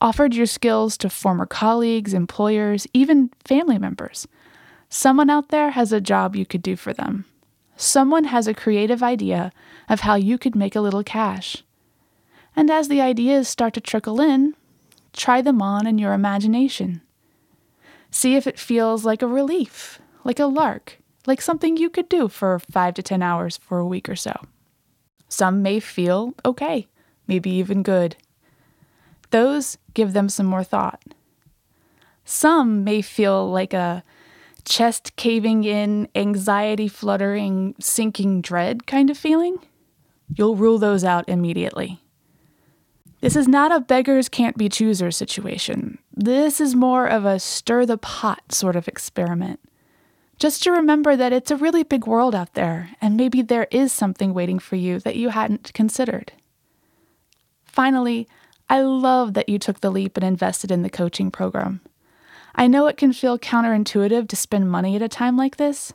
offered 0.01 0.35
your 0.35 0.47
skills 0.47 0.97
to 0.99 1.09
former 1.09 1.47
colleagues, 1.47 2.13
employers, 2.13 2.87
even 2.93 3.31
family 3.45 3.79
members, 3.79 4.27
someone 4.89 5.31
out 5.31 5.49
there 5.49 5.71
has 5.71 5.93
a 5.93 6.01
job 6.01 6.35
you 6.35 6.45
could 6.45 6.63
do 6.63 6.75
for 6.75 6.93
them. 6.93 7.25
Someone 7.77 8.25
has 8.25 8.47
a 8.47 8.55
creative 8.55 9.03
idea 9.03 9.53
of 9.89 10.01
how 10.01 10.17
you 10.17 10.39
could 10.39 10.57
make 10.57 10.75
a 10.75 10.81
little 10.81 11.05
cash. 11.05 11.65
And 12.55 12.71
as 12.71 12.89
the 12.89 13.01
ideas 13.01 13.49
start 13.49 13.75
to 13.75 13.81
trickle 13.81 14.21
in, 14.21 14.55
try 15.13 15.41
them 15.41 15.63
on 15.63 15.87
in 15.87 15.99
your 15.99 16.13
imagination. 16.13 17.01
See 18.11 18.35
if 18.35 18.47
it 18.47 18.59
feels 18.59 19.05
like 19.05 19.23
a 19.23 19.27
relief, 19.27 20.01
like 20.25 20.39
a 20.39 20.47
lark, 20.47 20.99
like 21.27 21.41
something 21.41 21.77
you 21.77 21.89
could 21.89 22.09
do 22.09 22.29
for 22.29 22.59
five 22.59 22.95
to 22.95 23.03
10 23.03 23.23
hours 23.23 23.57
for 23.57 23.79
a 23.79 23.87
week 23.87 24.09
or 24.09 24.17
so. 24.17 24.35
Some 25.33 25.63
may 25.63 25.81
feel 25.81 26.35
okay, 26.45 26.89
maybe 27.27 27.49
even 27.53 27.83
good. 27.83 28.17
Those 29.31 29.79
give 29.95 30.13
them 30.13 30.29
some 30.29 30.45
more 30.45 30.63
thought. 30.63 31.03
Some 32.23 32.85
may 32.85 33.01
feel 33.01 33.51
like 33.51 33.73
a 33.73 34.05
chest 34.67 35.17
caving 35.17 35.65
in, 35.65 36.07
anxiety 36.15 36.87
fluttering, 36.87 37.75
sinking 37.81 38.43
dread 38.43 38.87
kind 38.87 39.09
of 39.09 39.17
feeling. 39.17 39.57
You'll 40.37 40.55
rule 40.55 40.79
those 40.79 41.03
out 41.03 41.27
immediately. 41.31 41.99
This 43.23 43.35
is 43.35 43.49
not 43.49 43.73
a 43.73 43.81
beggars 43.81 44.29
can't 44.29 44.59
be 44.59 44.69
choosers 44.69 45.17
situation. 45.17 45.97
This 46.15 46.61
is 46.61 46.75
more 46.75 47.07
of 47.07 47.25
a 47.25 47.39
stir 47.39 47.87
the 47.87 47.97
pot 47.97 48.53
sort 48.53 48.77
of 48.77 48.87
experiment. 48.87 49.61
Just 50.43 50.65
to 50.65 50.73
remember 50.73 51.15
that 51.15 51.33
it's 51.33 51.53
a 51.53 51.57
really 51.57 51.85
big 51.85 52.05
world 52.05 52.35
out 52.35 52.55
there, 52.55 52.91
and 53.01 53.17
maybe 53.17 53.43
there 53.43 53.69
is 53.71 53.93
something 53.93 54.35
waiting 54.35 54.59
for 54.59 54.75
you 54.75 54.99
that 54.99 55.15
you 55.15 55.29
hadn't 55.29 55.73
considered. 55.73 56.33
Finally, 57.65 58.27
I 58.69 58.81
love 58.81 59.35
that 59.35 59.49
you 59.49 59.61
took 59.61 59.79
the 59.79 59.91
leap 59.93 60.17
and 60.17 60.27
invested 60.27 60.73
in 60.73 60.83
the 60.83 60.91
coaching 60.91 61.31
program. 61.31 61.81
I 62.57 62.67
know 62.67 62.89
it 62.89 62.97
can 62.97 63.13
feel 63.13 63.39
counterintuitive 63.39 64.27
to 64.27 64.35
spend 64.35 64.69
money 64.69 64.97
at 64.97 65.03
a 65.03 65.09
time 65.09 65.37
like 65.37 65.59
this, 65.59 65.93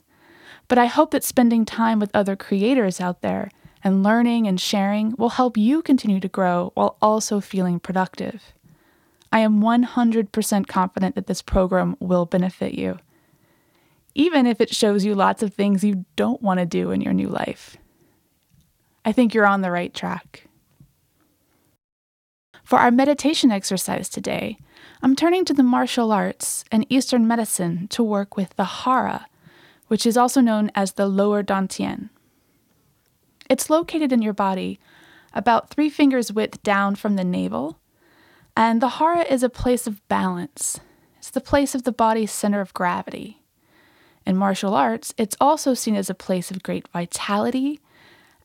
but 0.69 0.77
I 0.77 0.85
hope 0.85 1.11
that 1.11 1.25
spending 1.25 1.65
time 1.65 1.99
with 1.99 2.15
other 2.15 2.37
creators 2.37 3.01
out 3.01 3.19
there 3.19 3.51
and 3.83 4.01
learning 4.01 4.47
and 4.47 4.61
sharing 4.61 5.13
will 5.17 5.31
help 5.31 5.57
you 5.57 5.81
continue 5.81 6.21
to 6.21 6.29
grow 6.29 6.71
while 6.73 6.95
also 7.01 7.41
feeling 7.41 7.81
productive. 7.81 8.53
I 9.29 9.39
am 9.39 9.59
100% 9.59 10.67
confident 10.67 11.15
that 11.15 11.27
this 11.27 11.41
program 11.41 11.97
will 11.99 12.25
benefit 12.25 12.75
you, 12.75 12.99
even 14.17 14.47
if 14.47 14.59
it 14.59 14.73
shows 14.73 15.05
you 15.05 15.13
lots 15.13 15.43
of 15.43 15.53
things 15.53 15.83
you 15.83 16.03
don't 16.15 16.41
want 16.41 16.59
to 16.59 16.65
do 16.65 16.89
in 16.89 17.01
your 17.01 17.13
new 17.13 17.29
life. 17.29 17.77
I 19.05 19.11
think 19.11 19.33
you're 19.33 19.45
on 19.45 19.61
the 19.61 19.69
right 19.69 19.93
track. 19.93 20.47
For 22.63 22.79
our 22.79 22.89
meditation 22.89 23.51
exercise 23.51 24.09
today, 24.09 24.57
I'm 25.03 25.15
turning 25.15 25.45
to 25.45 25.53
the 25.53 25.61
martial 25.61 26.11
arts 26.11 26.65
and 26.71 26.85
Eastern 26.89 27.27
medicine 27.27 27.87
to 27.89 28.03
work 28.03 28.35
with 28.35 28.55
the 28.55 28.65
hara, 28.65 29.27
which 29.87 30.05
is 30.05 30.17
also 30.17 30.41
known 30.41 30.71
as 30.73 30.93
the 30.93 31.07
lower 31.07 31.43
dantian. 31.43 32.09
It's 33.51 33.69
located 33.69 34.11
in 34.11 34.23
your 34.23 34.33
body, 34.33 34.79
about 35.31 35.69
three 35.69 35.91
fingers 35.91 36.33
width 36.33 36.63
down 36.63 36.95
from 36.95 37.17
the 37.17 37.23
navel, 37.23 37.79
and 38.55 38.81
the 38.81 38.89
hara 38.89 39.21
is 39.21 39.43
a 39.43 39.49
place 39.49 39.85
of 39.85 40.05
balance. 40.07 40.79
It's 41.19 41.29
the 41.29 41.39
place 41.39 41.75
of 41.75 41.83
the 41.83 41.91
body's 41.91 42.31
center 42.31 42.61
of 42.61 42.73
gravity. 42.73 43.36
In 44.27 44.37
martial 44.37 44.75
arts, 44.75 45.13
it's 45.17 45.37
also 45.41 45.73
seen 45.73 45.95
as 45.95 46.09
a 46.09 46.13
place 46.13 46.51
of 46.51 46.61
great 46.61 46.87
vitality 46.89 47.79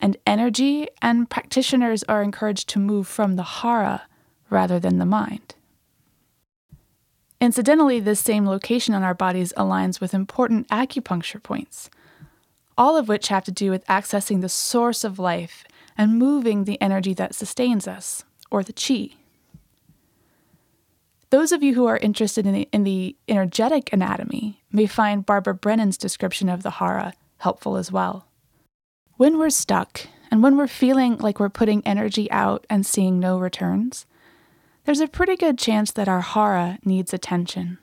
and 0.01 0.17
energy, 0.25 0.87
and 1.01 1.29
practitioners 1.29 2.03
are 2.03 2.23
encouraged 2.23 2.69
to 2.69 2.79
move 2.79 3.07
from 3.07 3.35
the 3.35 3.43
hara 3.43 4.03
rather 4.49 4.79
than 4.79 4.97
the 4.97 5.05
mind. 5.05 5.55
Incidentally, 7.39 7.99
this 7.99 8.21
same 8.21 8.47
location 8.47 8.95
on 8.95 9.03
our 9.03 9.13
bodies 9.13 9.53
aligns 9.57 9.99
with 9.99 10.13
important 10.13 10.67
acupuncture 10.69 11.43
points 11.43 11.89
all 12.77 12.97
of 12.97 13.07
which 13.07 13.27
have 13.27 13.43
to 13.45 13.51
do 13.51 13.69
with 13.69 13.85
accessing 13.85 14.41
the 14.41 14.49
source 14.49 15.03
of 15.03 15.19
life 15.19 15.63
and 15.97 16.17
moving 16.17 16.63
the 16.63 16.81
energy 16.81 17.13
that 17.13 17.35
sustains 17.35 17.87
us, 17.87 18.23
or 18.49 18.63
the 18.63 18.73
chi. 18.73 19.15
Those 21.33 21.51
of 21.51 21.63
you 21.63 21.73
who 21.73 21.87
are 21.87 21.97
interested 21.97 22.45
in 22.45 22.53
the, 22.53 22.69
in 22.71 22.83
the 22.83 23.15
energetic 23.27 23.91
anatomy 23.91 24.61
may 24.71 24.85
find 24.85 25.25
Barbara 25.25 25.55
Brennan's 25.55 25.97
description 25.97 26.47
of 26.47 26.61
the 26.61 26.69
hara 26.69 27.13
helpful 27.39 27.75
as 27.75 27.91
well. 27.91 28.27
When 29.17 29.39
we're 29.39 29.49
stuck 29.49 30.01
and 30.29 30.43
when 30.43 30.57
we're 30.57 30.67
feeling 30.67 31.17
like 31.17 31.39
we're 31.39 31.49
putting 31.49 31.81
energy 31.87 32.29
out 32.29 32.67
and 32.69 32.85
seeing 32.85 33.19
no 33.19 33.39
returns, 33.39 34.05
there's 34.85 34.99
a 34.99 35.07
pretty 35.07 35.35
good 35.35 35.57
chance 35.57 35.89
that 35.93 36.07
our 36.07 36.21
hara 36.21 36.77
needs 36.85 37.15
attention. 37.15 37.79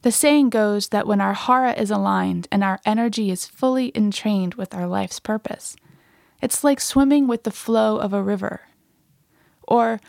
The 0.00 0.10
saying 0.10 0.50
goes 0.50 0.88
that 0.88 1.06
when 1.06 1.20
our 1.20 1.34
hara 1.34 1.74
is 1.74 1.92
aligned 1.92 2.48
and 2.50 2.64
our 2.64 2.80
energy 2.84 3.30
is 3.30 3.46
fully 3.46 3.92
entrained 3.94 4.54
with 4.54 4.74
our 4.74 4.88
life's 4.88 5.20
purpose, 5.20 5.76
it's 6.42 6.64
like 6.64 6.80
swimming 6.80 7.28
with 7.28 7.44
the 7.44 7.52
flow 7.52 7.98
of 7.98 8.12
a 8.12 8.20
river. 8.20 8.62
Or, 9.68 10.00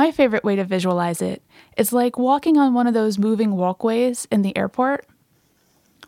my 0.00 0.10
favorite 0.10 0.44
way 0.44 0.56
to 0.56 0.64
visualize 0.64 1.20
it 1.20 1.42
is 1.76 1.92
like 1.92 2.18
walking 2.18 2.56
on 2.56 2.72
one 2.72 2.86
of 2.86 2.94
those 2.94 3.18
moving 3.18 3.54
walkways 3.54 4.26
in 4.32 4.40
the 4.40 4.56
airport. 4.56 5.04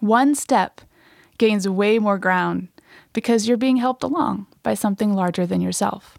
One 0.00 0.34
step 0.34 0.80
gains 1.37 1.68
way 1.68 1.99
more 1.99 2.16
ground 2.16 2.68
because 3.12 3.46
you're 3.46 3.58
being 3.58 3.76
helped 3.76 4.02
along 4.02 4.46
by 4.62 4.72
something 4.72 5.12
larger 5.12 5.44
than 5.44 5.61
yourself. 5.61 6.16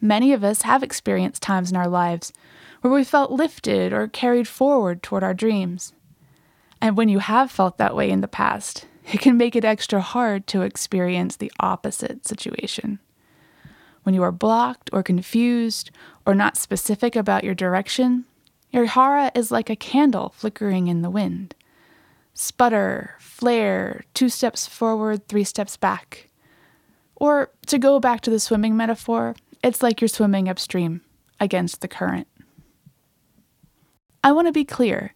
Many 0.00 0.32
of 0.32 0.42
us 0.42 0.62
have 0.62 0.82
experienced 0.82 1.42
times 1.42 1.70
in 1.70 1.76
our 1.76 1.88
lives 1.88 2.32
where 2.80 2.94
we 2.94 3.04
felt 3.04 3.30
lifted 3.30 3.92
or 3.92 4.08
carried 4.08 4.48
forward 4.48 5.02
toward 5.02 5.22
our 5.22 5.34
dreams. 5.34 5.92
And 6.80 6.96
when 6.96 7.10
you 7.10 7.18
have 7.18 7.50
felt 7.50 7.76
that 7.76 7.94
way 7.94 8.08
in 8.08 8.22
the 8.22 8.28
past, 8.28 8.86
it 9.12 9.20
can 9.20 9.36
make 9.36 9.54
it 9.54 9.62
extra 9.66 10.00
hard 10.00 10.46
to 10.46 10.62
experience 10.62 11.36
the 11.36 11.52
opposite 11.60 12.26
situation. 12.26 12.98
When 14.04 14.14
you 14.14 14.22
are 14.22 14.32
blocked 14.32 14.90
or 14.92 15.02
confused 15.02 15.90
or 16.24 16.34
not 16.34 16.56
specific 16.56 17.16
about 17.16 17.42
your 17.42 17.54
direction, 17.54 18.26
your 18.70 18.86
hara 18.86 19.32
is 19.34 19.50
like 19.50 19.70
a 19.70 19.76
candle 19.76 20.32
flickering 20.36 20.88
in 20.88 21.02
the 21.02 21.10
wind. 21.10 21.54
Sputter, 22.34 23.16
flare, 23.18 24.04
two 24.12 24.28
steps 24.28 24.66
forward, 24.66 25.26
three 25.26 25.44
steps 25.44 25.76
back. 25.76 26.28
Or 27.16 27.50
to 27.66 27.78
go 27.78 27.98
back 27.98 28.20
to 28.22 28.30
the 28.30 28.40
swimming 28.40 28.76
metaphor, 28.76 29.36
it's 29.62 29.82
like 29.82 30.00
you're 30.00 30.08
swimming 30.08 30.48
upstream 30.48 31.00
against 31.40 31.80
the 31.80 31.88
current. 31.88 32.28
I 34.22 34.32
want 34.32 34.48
to 34.48 34.52
be 34.52 34.64
clear. 34.64 35.14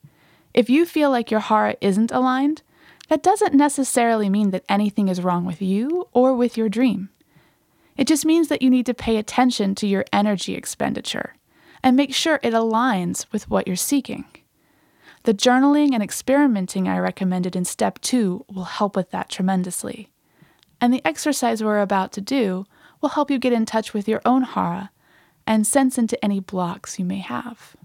If 0.55 0.71
you 0.71 0.87
feel 0.87 1.11
like 1.11 1.31
your 1.31 1.41
hara 1.41 1.77
isn't 1.81 2.13
aligned, 2.13 2.63
that 3.09 3.23
doesn't 3.23 3.55
necessarily 3.55 4.31
mean 4.31 4.51
that 4.51 4.65
anything 4.69 5.09
is 5.09 5.23
wrong 5.23 5.45
with 5.45 5.61
you 5.61 6.09
or 6.13 6.35
with 6.35 6.57
your 6.57 6.69
dream. 6.69 7.11
It 7.99 8.07
just 8.07 8.25
means 8.25 8.49
that 8.49 8.63
you 8.63 8.71
need 8.71 8.87
to 8.87 8.95
pay 8.95 9.17
attention 9.17 9.75
to 9.75 9.87
your 9.87 10.05
energy 10.13 10.55
expenditure 10.55 11.35
and 11.83 11.97
make 11.97 12.15
sure 12.15 12.39
it 12.43 12.55
aligns 12.55 13.27
with 13.33 13.51
what 13.51 13.67
you're 13.67 13.77
seeking. 13.77 14.25
The 15.25 15.35
journaling 15.35 15.93
and 15.93 16.03
experimenting 16.03 16.89
I 16.89 16.99
recommended 16.99 17.57
in 17.57 17.65
step 17.65 17.99
two 18.01 18.47
will 18.51 18.65
help 18.65 18.95
with 18.95 19.11
that 19.11 19.29
tremendously. 19.29 20.09
And 20.81 20.95
the 20.95 21.05
exercise 21.05 21.63
we're 21.63 21.81
about 21.81 22.13
to 22.13 22.21
do 22.21 22.67
will 23.01 23.11
help 23.11 23.33
you 23.33 23.39
get 23.39 23.53
in 23.53 23.67
touch 23.67 23.93
with 23.93 24.09
your 24.09 24.23
own 24.25 24.43
hara 24.43 24.91
and 25.45 25.67
sense 25.67 25.99
into 25.99 26.23
any 26.25 26.39
blocks 26.39 27.01
you 27.01 27.05
may 27.05 27.19
have. 27.19 27.77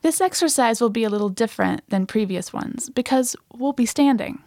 This 0.00 0.22
exercise 0.22 0.80
will 0.80 0.90
be 0.90 1.04
a 1.04 1.10
little 1.10 1.28
different 1.28 1.82
than 1.90 2.06
previous 2.06 2.52
ones 2.52 2.88
because 2.88 3.36
we'll 3.52 3.74
be 3.74 3.84
standing. 3.84 4.38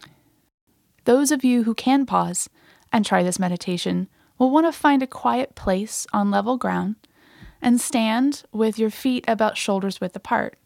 Those 1.05 1.31
of 1.31 1.43
you 1.43 1.63
who 1.63 1.75
can 1.75 2.07
pause 2.07 2.49
and 2.91 3.05
try 3.05 3.21
this 3.21 3.37
meditation 3.37 4.07
will 4.41 4.49
want 4.49 4.65
to 4.65 4.71
find 4.71 5.03
a 5.03 5.07
quiet 5.07 5.53
place 5.53 6.07
on 6.11 6.31
level 6.31 6.57
ground 6.57 6.95
and 7.61 7.79
stand 7.79 8.41
with 8.51 8.79
your 8.79 8.89
feet 8.89 9.23
about 9.27 9.55
shoulders 9.55 10.01
width 10.01 10.15
apart. 10.15 10.57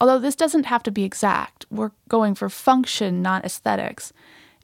Although 0.00 0.18
this 0.18 0.34
doesn't 0.34 0.64
have 0.64 0.82
to 0.84 0.90
be 0.90 1.04
exact, 1.04 1.66
we're 1.70 1.90
going 2.08 2.34
for 2.34 2.48
function, 2.48 3.20
not 3.20 3.44
aesthetics. 3.44 4.14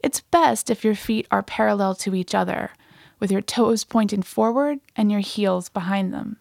It's 0.01 0.21
best 0.21 0.71
if 0.71 0.83
your 0.83 0.95
feet 0.95 1.27
are 1.29 1.43
parallel 1.43 1.93
to 1.93 2.15
each 2.15 2.33
other, 2.33 2.71
with 3.19 3.31
your 3.31 3.39
toes 3.39 3.83
pointing 3.83 4.23
forward 4.23 4.79
and 4.95 5.11
your 5.11 5.21
heels 5.21 5.69
behind 5.69 6.11
them. 6.11 6.37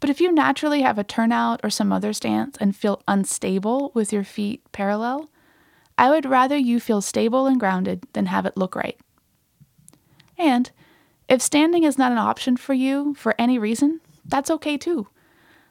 But 0.00 0.08
if 0.08 0.22
you 0.22 0.32
naturally 0.32 0.80
have 0.80 0.98
a 0.98 1.04
turnout 1.04 1.60
or 1.62 1.68
some 1.68 1.92
other 1.92 2.14
stance 2.14 2.56
and 2.56 2.74
feel 2.74 3.02
unstable 3.06 3.92
with 3.92 4.10
your 4.10 4.24
feet 4.24 4.62
parallel, 4.72 5.28
I 5.98 6.08
would 6.08 6.24
rather 6.24 6.56
you 6.56 6.80
feel 6.80 7.02
stable 7.02 7.46
and 7.46 7.60
grounded 7.60 8.06
than 8.14 8.24
have 8.24 8.46
it 8.46 8.56
look 8.56 8.74
right. 8.74 8.98
And 10.38 10.70
if 11.30 11.40
standing 11.40 11.84
is 11.84 11.96
not 11.96 12.10
an 12.10 12.18
option 12.18 12.56
for 12.56 12.74
you 12.74 13.14
for 13.14 13.36
any 13.38 13.56
reason, 13.56 14.00
that's 14.24 14.50
okay 14.50 14.76
too. 14.76 15.06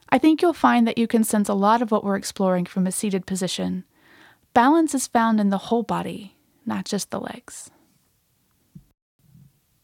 I 0.08 0.18
think 0.18 0.42
you'll 0.42 0.54
find 0.54 0.88
that 0.88 0.98
you 0.98 1.06
can 1.06 1.26
sense 1.26 1.50
a 1.50 1.54
lot 1.54 1.82
of 1.82 1.92
what 1.92 2.04
we're 2.04 2.16
exploring 2.16 2.66
from 2.66 2.88
a 2.88 2.92
seated 2.92 3.28
position. 3.28 3.84
Balance 4.54 4.96
is 4.96 5.06
found 5.06 5.40
in 5.40 5.50
the 5.50 5.58
whole 5.58 5.84
body, 5.84 6.38
not 6.66 6.86
just 6.86 7.12
the 7.12 7.20
legs. 7.20 7.70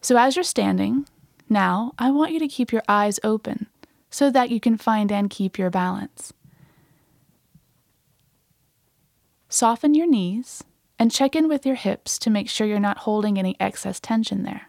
So 0.01 0.17
as 0.17 0.35
you're 0.35 0.43
standing, 0.43 1.07
now 1.49 1.91
I 1.99 2.09
want 2.09 2.31
you 2.31 2.39
to 2.39 2.47
keep 2.47 2.71
your 2.71 2.83
eyes 2.87 3.19
open 3.21 3.67
so 4.09 4.31
that 4.31 4.49
you 4.49 4.61
can 4.61 4.77
find 4.77 5.11
and 5.11 5.29
keep 5.29 5.59
your 5.59 5.69
balance. 5.69 6.31
Soften 9.49 9.93
your 9.93 10.07
knees 10.07 10.63
and 10.97 11.11
check 11.11 11.35
in 11.35 11.49
with 11.49 11.65
your 11.65 11.75
hips 11.75 12.17
to 12.19 12.29
make 12.29 12.49
sure 12.49 12.65
you're 12.65 12.79
not 12.79 12.99
holding 12.99 13.37
any 13.37 13.57
excess 13.59 13.99
tension 13.99 14.43
there. 14.43 14.67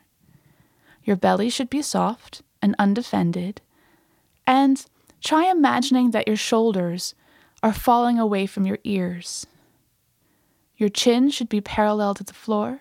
Your 1.06 1.16
belly 1.16 1.48
should 1.50 1.70
be 1.70 1.82
soft 1.82 2.42
and 2.60 2.74
undefended, 2.80 3.60
and 4.44 4.84
try 5.22 5.48
imagining 5.48 6.10
that 6.10 6.26
your 6.26 6.36
shoulders 6.36 7.14
are 7.62 7.72
falling 7.72 8.18
away 8.18 8.44
from 8.46 8.66
your 8.66 8.78
ears. 8.82 9.46
Your 10.76 10.88
chin 10.88 11.30
should 11.30 11.48
be 11.48 11.60
parallel 11.60 12.14
to 12.14 12.24
the 12.24 12.34
floor, 12.34 12.80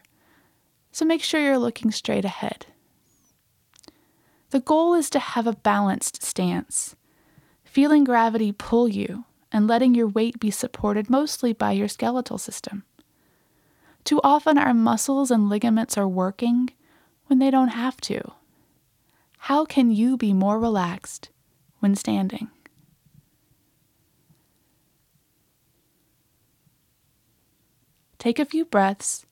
so 0.92 1.06
make 1.06 1.22
sure 1.22 1.40
you're 1.40 1.60
looking 1.60 1.92
straight 1.92 2.26
ahead. 2.26 2.66
The 4.50 4.60
goal 4.60 4.96
is 4.96 5.12
to 5.12 5.20
have 5.20 5.46
a 5.46 5.54
balanced 5.54 6.24
stance, 6.24 6.96
feeling 7.64 8.04
gravity 8.04 8.52
pull 8.52 8.88
you 8.88 9.26
and 9.52 9.68
letting 9.68 9.94
your 9.94 10.08
weight 10.08 10.40
be 10.40 10.50
supported 10.50 11.12
mostly 11.12 11.54
by 11.54 11.74
your 11.74 11.88
skeletal 11.88 12.40
system. 12.40 12.86
Too 14.04 14.20
often, 14.24 14.58
our 14.58 14.74
muscles 14.74 15.30
and 15.30 15.48
ligaments 15.48 15.96
are 15.96 16.08
working 16.08 16.72
when 17.28 17.40
they 17.40 17.52
don't 17.52 17.70
have 17.70 18.00
to. 18.02 18.34
How 19.40 19.66
can 19.66 19.92
you 19.92 20.18
be 20.18 20.34
more 20.34 20.60
relaxed 20.60 21.30
when 21.80 21.96
standing? 21.96 22.50
Take 28.18 28.40
a 28.40 28.46
few 28.46 28.66
breaths 28.66 29.26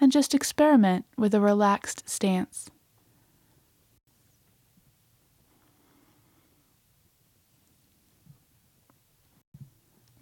and 0.00 0.12
just 0.12 0.34
experiment 0.34 1.06
with 1.16 1.34
a 1.34 1.40
relaxed 1.40 2.08
stance. 2.08 2.68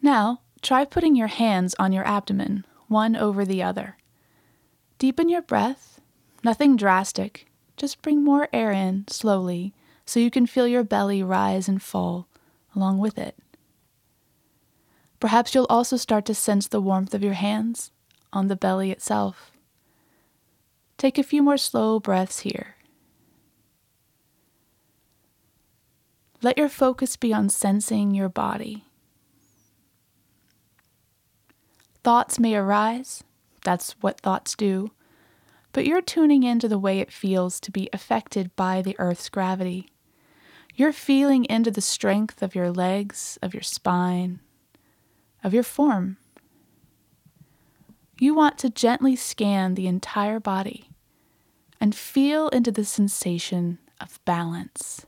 Now, 0.01 0.41
try 0.61 0.85
putting 0.85 1.15
your 1.15 1.29
hands 1.29 1.75
on 1.79 1.93
your 1.93 2.05
abdomen, 2.05 2.65
one 2.89 3.15
over 3.17 3.45
the 3.45 3.63
other. 3.63 3.97
Deepen 4.99 5.29
your 5.29 5.43
breath, 5.43 6.01
nothing 6.43 6.77
drastic, 6.77 7.47
just 7.77 8.03
bring 8.03 8.25
more 8.25 8.49
air 8.53 8.71
in 8.71 9.05
slowly 9.09 9.75
so 10.05 10.21
you 10.21 10.31
can 10.31 10.47
feel 10.47 10.67
your 10.67 10.85
belly 10.85 11.23
rise 11.23 11.69
and 11.69 11.83
fall 11.83 12.29
along 12.75 12.99
with 12.99 13.19
it. 13.19 13.37
Perhaps 15.21 15.55
you'll 15.55 15.67
also 15.71 15.97
start 15.97 16.25
to 16.27 16.35
sense 16.35 16.67
the 16.67 16.81
warmth 16.81 17.15
of 17.15 17.23
your 17.23 17.35
hands 17.35 17.93
on 18.33 18.49
the 18.49 18.57
belly 18.57 18.91
itself. 18.91 19.53
Take 20.99 21.19
a 21.19 21.23
few 21.23 21.43
more 21.43 21.57
slow 21.57 22.01
breaths 22.01 22.41
here. 22.41 22.77
Let 26.43 26.59
your 26.59 26.69
focus 26.69 27.17
be 27.17 27.33
on 27.33 27.51
sensing 27.51 28.15
your 28.15 28.29
body. 28.29 28.85
Thoughts 32.03 32.41
may 32.41 32.57
arise, 32.57 33.23
that's 33.63 33.93
what 34.01 34.21
thoughts 34.21 34.57
do, 34.57 34.91
but 35.73 35.87
you're 35.87 36.03
tuning 36.03 36.43
into 36.43 36.69
the 36.69 36.79
way 36.79 36.99
it 36.99 37.13
feels 37.13 37.59
to 37.61 37.71
be 37.71 37.89
affected 37.93 38.55
by 38.57 38.83
the 38.83 38.97
Earth's 38.99 39.29
gravity. 39.29 39.89
You're 40.75 40.93
feeling 40.93 41.45
into 41.47 41.71
the 41.71 41.81
strength 41.81 42.43
of 42.43 42.55
your 42.55 42.71
legs, 42.71 43.39
of 43.43 43.55
your 43.55 43.63
spine, 43.63 44.41
of 45.43 45.53
your 45.53 45.63
form. 45.63 46.17
You 48.19 48.35
want 48.35 48.59
to 48.59 48.71
gently 48.71 49.17
scan 49.17 49.75
the 49.75 49.87
entire 49.87 50.39
body 50.39 50.91
and 51.81 51.95
feel 51.95 52.49
into 52.49 52.71
the 52.71 52.85
sensation 52.85 53.79
of 54.01 54.25
balance. 54.25 55.07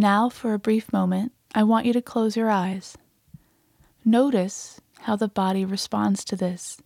Now, 0.00 0.28
for 0.28 0.54
a 0.54 0.60
brief 0.60 0.92
moment, 0.92 1.32
I 1.56 1.64
want 1.64 1.84
you 1.84 1.92
to 1.92 2.00
close 2.00 2.36
your 2.36 2.48
eyes. 2.48 2.96
Notice 4.04 4.80
how 5.00 5.16
the 5.16 5.26
body 5.26 5.64
responds 5.64 6.24
to 6.26 6.36
this. 6.36 6.80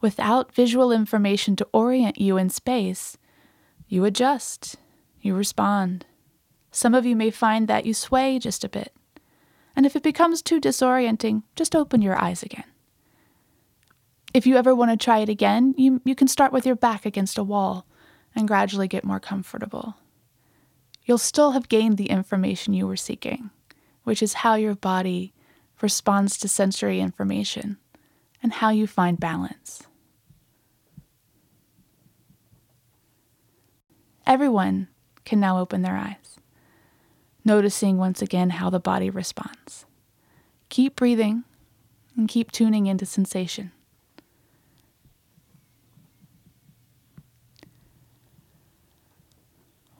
Without 0.00 0.54
visual 0.54 0.90
information 0.90 1.54
to 1.56 1.68
orient 1.70 2.18
you 2.18 2.38
in 2.38 2.48
space, 2.48 3.18
you 3.88 4.06
adjust, 4.06 4.76
you 5.20 5.34
respond. 5.34 6.06
Some 6.70 6.94
of 6.94 7.04
you 7.04 7.14
may 7.14 7.30
find 7.30 7.68
that 7.68 7.84
you 7.84 7.92
sway 7.92 8.38
just 8.38 8.64
a 8.64 8.70
bit. 8.70 8.94
And 9.76 9.84
if 9.84 9.94
it 9.94 10.02
becomes 10.02 10.40
too 10.40 10.62
disorienting, 10.62 11.42
just 11.54 11.76
open 11.76 12.00
your 12.00 12.18
eyes 12.18 12.42
again. 12.42 12.64
If 14.32 14.46
you 14.46 14.56
ever 14.56 14.74
want 14.74 14.92
to 14.92 14.96
try 14.96 15.18
it 15.18 15.28
again, 15.28 15.74
you, 15.76 16.00
you 16.06 16.14
can 16.14 16.28
start 16.28 16.54
with 16.54 16.64
your 16.64 16.74
back 16.74 17.04
against 17.04 17.36
a 17.36 17.44
wall 17.44 17.84
and 18.34 18.48
gradually 18.48 18.88
get 18.88 19.04
more 19.04 19.20
comfortable 19.20 19.96
you'll 21.04 21.18
still 21.18 21.52
have 21.52 21.68
gained 21.68 21.98
the 21.98 22.10
information 22.10 22.74
you 22.74 22.86
were 22.86 22.96
seeking, 22.96 23.50
which 24.04 24.22
is 24.22 24.34
how 24.34 24.54
your 24.54 24.74
body 24.74 25.32
responds 25.80 26.38
to 26.38 26.48
sensory 26.48 27.00
information 27.00 27.76
and 28.42 28.54
how 28.54 28.70
you 28.70 28.86
find 28.86 29.20
balance. 29.20 29.82
Everyone 34.26 34.88
can 35.24 35.40
now 35.40 35.58
open 35.58 35.82
their 35.82 35.96
eyes, 35.96 36.38
noticing 37.44 37.98
once 37.98 38.22
again 38.22 38.50
how 38.50 38.70
the 38.70 38.80
body 38.80 39.10
responds. 39.10 39.84
Keep 40.70 40.96
breathing 40.96 41.44
and 42.16 42.28
keep 42.28 42.50
tuning 42.50 42.86
into 42.86 43.04
sensation. 43.04 43.72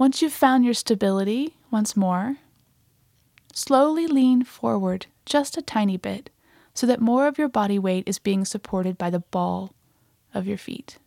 Once 0.04 0.20
you've 0.20 0.34
found 0.34 0.66
your 0.66 0.74
stability 0.74 1.56
once 1.70 1.96
more, 1.96 2.36
slowly 3.54 4.06
lean 4.06 4.44
forward 4.44 5.06
just 5.24 5.56
a 5.56 5.62
tiny 5.62 5.96
bit 5.96 6.28
so 6.74 6.86
that 6.86 7.00
more 7.00 7.26
of 7.26 7.38
your 7.38 7.48
body 7.48 7.78
weight 7.78 8.06
is 8.06 8.18
being 8.18 8.44
supported 8.44 8.98
by 8.98 9.08
the 9.08 9.20
ball 9.20 9.72
of 10.34 10.46
your 10.46 10.58
feet. 10.58 10.98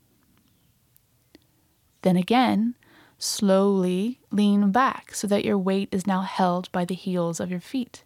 Then 2.02 2.18
again, 2.18 2.74
slowly 3.20 4.20
lean 4.32 4.72
back 4.72 5.14
so 5.14 5.28
that 5.28 5.46
your 5.46 5.60
weight 5.60 5.90
is 5.92 6.08
now 6.08 6.22
held 6.22 6.72
by 6.72 6.84
the 6.84 6.96
heels 6.96 7.40
of 7.40 7.52
your 7.52 7.60
feet. 7.60 8.04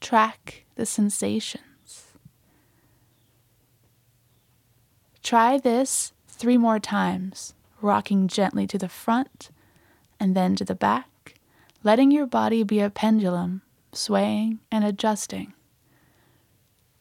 Track 0.00 0.64
the 0.74 0.84
sensations. 0.84 2.06
Try 5.22 5.58
this 5.58 6.12
three 6.26 6.58
more 6.58 6.80
times, 6.80 7.54
rocking 7.80 8.26
gently 8.26 8.66
to 8.66 8.78
the 8.78 8.88
front 8.88 9.50
and 10.18 10.36
then 10.36 10.56
to 10.56 10.64
the 10.64 10.74
back, 10.74 11.34
letting 11.82 12.10
your 12.10 12.26
body 12.26 12.62
be 12.62 12.80
a 12.80 12.90
pendulum, 12.90 13.62
swaying 13.92 14.60
and 14.70 14.84
adjusting, 14.84 15.52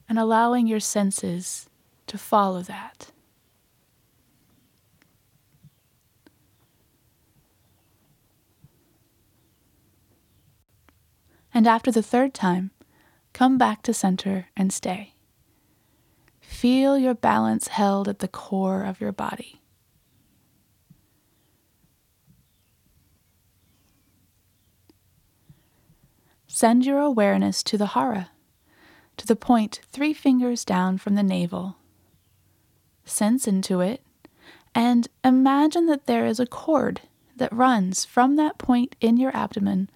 and 0.09 0.19
allowing 0.19 0.67
your 0.67 0.79
senses 0.79 1.69
to 2.07 2.17
follow 2.17 2.61
that. 2.61 3.11
And 11.53 11.67
after 11.67 11.91
the 11.91 12.01
third 12.01 12.33
time, 12.33 12.71
come 13.31 13.57
back 13.57 13.83
to 13.83 13.93
center 13.93 14.47
and 14.57 14.73
stay. 14.73 15.13
Feel 16.41 16.97
your 16.97 17.13
balance 17.13 17.67
held 17.67 18.07
at 18.07 18.19
the 18.19 18.27
core 18.27 18.83
of 18.83 18.99
your 18.99 19.11
body. 19.11 19.62
Send 26.63 26.85
your 26.85 26.99
awareness 26.99 27.61
to 27.63 27.77
the 27.77 27.87
hara, 27.87 28.29
to 29.17 29.27
the 29.27 29.35
point 29.35 29.81
three 29.91 30.13
fingers 30.13 30.63
down 30.63 30.97
from 30.97 31.15
the 31.15 31.21
navel. 31.21 31.75
Sense 33.03 33.49
into 33.49 33.81
it 33.81 34.01
and 34.73 35.09
imagine 35.25 35.87
that 35.87 36.05
there 36.05 36.25
is 36.25 36.39
a 36.39 36.45
cord 36.45 37.01
that 37.35 37.51
runs 37.51 38.05
from 38.05 38.37
that 38.37 38.57
point 38.57 38.95
in 39.01 39.17
your 39.17 39.35
abdomen 39.35 39.89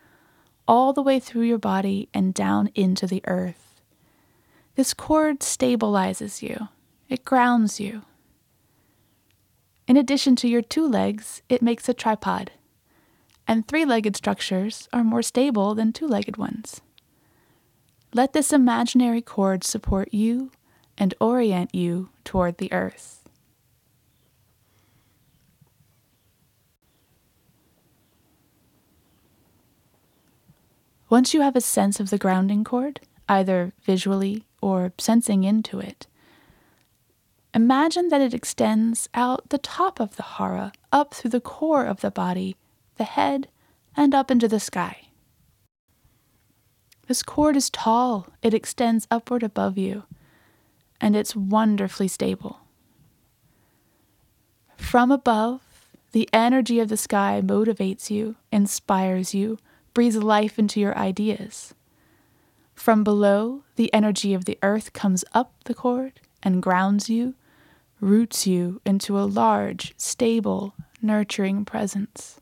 all 0.67 0.91
the 0.91 1.01
way 1.01 1.21
through 1.21 1.43
your 1.43 1.57
body 1.57 2.09
and 2.13 2.33
down 2.33 2.69
into 2.75 3.07
the 3.07 3.21
earth. 3.27 3.79
This 4.75 4.93
cord 4.93 5.39
stabilizes 5.39 6.41
you, 6.41 6.67
it 7.07 7.23
grounds 7.23 7.79
you. 7.79 8.01
In 9.87 9.95
addition 9.95 10.35
to 10.35 10.49
your 10.49 10.61
two 10.61 10.85
legs, 10.85 11.41
it 11.47 11.61
makes 11.61 11.87
a 11.87 11.93
tripod 11.93 12.51
and 13.47 13.67
three 13.67 13.85
legged 13.85 14.15
structures 14.15 14.89
are 14.91 15.03
more 15.03 15.21
stable 15.21 15.73
than 15.73 15.93
two 15.93 16.07
legged 16.07 16.37
ones. 16.37 16.81
Let 18.13 18.33
this 18.33 18.51
imaginary 18.51 19.21
cord 19.21 19.63
support 19.63 20.13
you 20.13 20.51
and 20.97 21.13
orient 21.21 21.73
you 21.73 22.09
toward 22.23 22.57
the 22.57 22.71
earth. 22.73 23.23
Once 31.09 31.33
you 31.33 31.41
have 31.41 31.55
a 31.55 31.61
sense 31.61 32.01
of 32.01 32.09
the 32.09 32.17
grounding 32.17 32.65
cord, 32.65 32.99
either 33.29 33.71
visually 33.81 34.43
or 34.61 34.91
sensing 34.97 35.45
into 35.45 35.79
it, 35.79 36.05
imagine 37.53 38.09
that 38.09 38.19
it 38.19 38.33
extends 38.33 39.07
out 39.13 39.49
the 39.49 39.57
top 39.57 40.01
of 40.01 40.17
the 40.17 40.23
hara, 40.23 40.73
up 40.91 41.13
through 41.13 41.31
the 41.31 41.39
core 41.39 41.85
of 41.85 42.01
the 42.01 42.11
body, 42.11 42.57
the 42.97 43.03
head, 43.03 43.47
and 43.95 44.13
up 44.13 44.29
into 44.29 44.47
the 44.47 44.59
sky. 44.59 45.07
This 47.07 47.23
cord 47.23 47.55
is 47.55 47.69
tall, 47.69 48.27
it 48.41 48.53
extends 48.53 49.07
upward 49.09 49.41
above 49.41 49.77
you, 49.77 50.03
and 50.99 51.15
it's 51.15 51.35
wonderfully 51.35 52.07
stable. 52.07 52.59
From 54.75 55.11
above, 55.11 55.61
the 56.11 56.29
energy 56.33 56.79
of 56.79 56.89
the 56.89 56.97
sky 56.97 57.41
motivates 57.43 58.09
you, 58.09 58.35
inspires 58.51 59.33
you, 59.33 59.57
breathes 59.93 60.17
life 60.17 60.59
into 60.59 60.79
your 60.79 60.97
ideas. 60.97 61.73
From 62.75 63.03
below, 63.03 63.63
the 63.75 63.93
energy 63.93 64.33
of 64.33 64.45
the 64.45 64.57
earth 64.61 64.93
comes 64.93 65.25
up 65.33 65.53
the 65.63 65.73
cord 65.73 66.19
and 66.43 66.61
grounds 66.61 67.09
you, 67.09 67.35
roots 67.99 68.45
you 68.45 68.81
into 68.85 69.19
a 69.19 69.25
large, 69.25 69.93
stable, 69.97 70.75
nurturing 71.01 71.65
presence. 71.65 72.39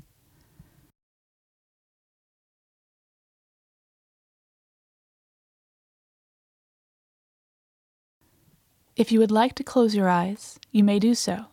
If 8.96 9.12
you 9.12 9.20
would 9.20 9.32
like 9.32 9.56
to 9.56 9.64
close 9.64 9.94
your 9.94 10.08
eyes, 10.08 10.58
you 10.72 10.84
may 10.84 11.00
do 11.00 11.16
so. 11.16 11.46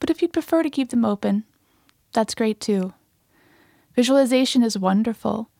But 0.00 0.10
if 0.10 0.20
you'd 0.20 0.32
prefer 0.32 0.62
to 0.62 0.70
keep 0.70 0.90
them 0.90 1.04
open, 1.04 1.44
that's 2.12 2.34
great 2.34 2.60
too. 2.60 2.92
Visualization 3.94 4.62
is 4.62 4.78
wonderful, 4.78 5.50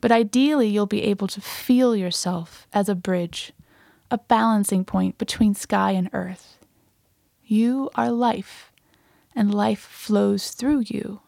but 0.00 0.12
ideally 0.12 0.68
you'll 0.68 0.86
be 0.86 1.02
able 1.02 1.26
to 1.28 1.40
feel 1.40 1.96
yourself 1.96 2.66
as 2.72 2.88
a 2.88 2.94
bridge, 2.94 3.52
a 4.10 4.18
balancing 4.18 4.84
point 4.84 5.18
between 5.18 5.54
sky 5.54 5.90
and 5.90 6.08
earth. 6.12 6.58
You 7.44 7.90
are 7.94 8.10
life, 8.10 8.72
and 9.34 9.52
life 9.52 9.80
flows 9.80 10.52
through 10.52 10.84
you. 10.86 11.20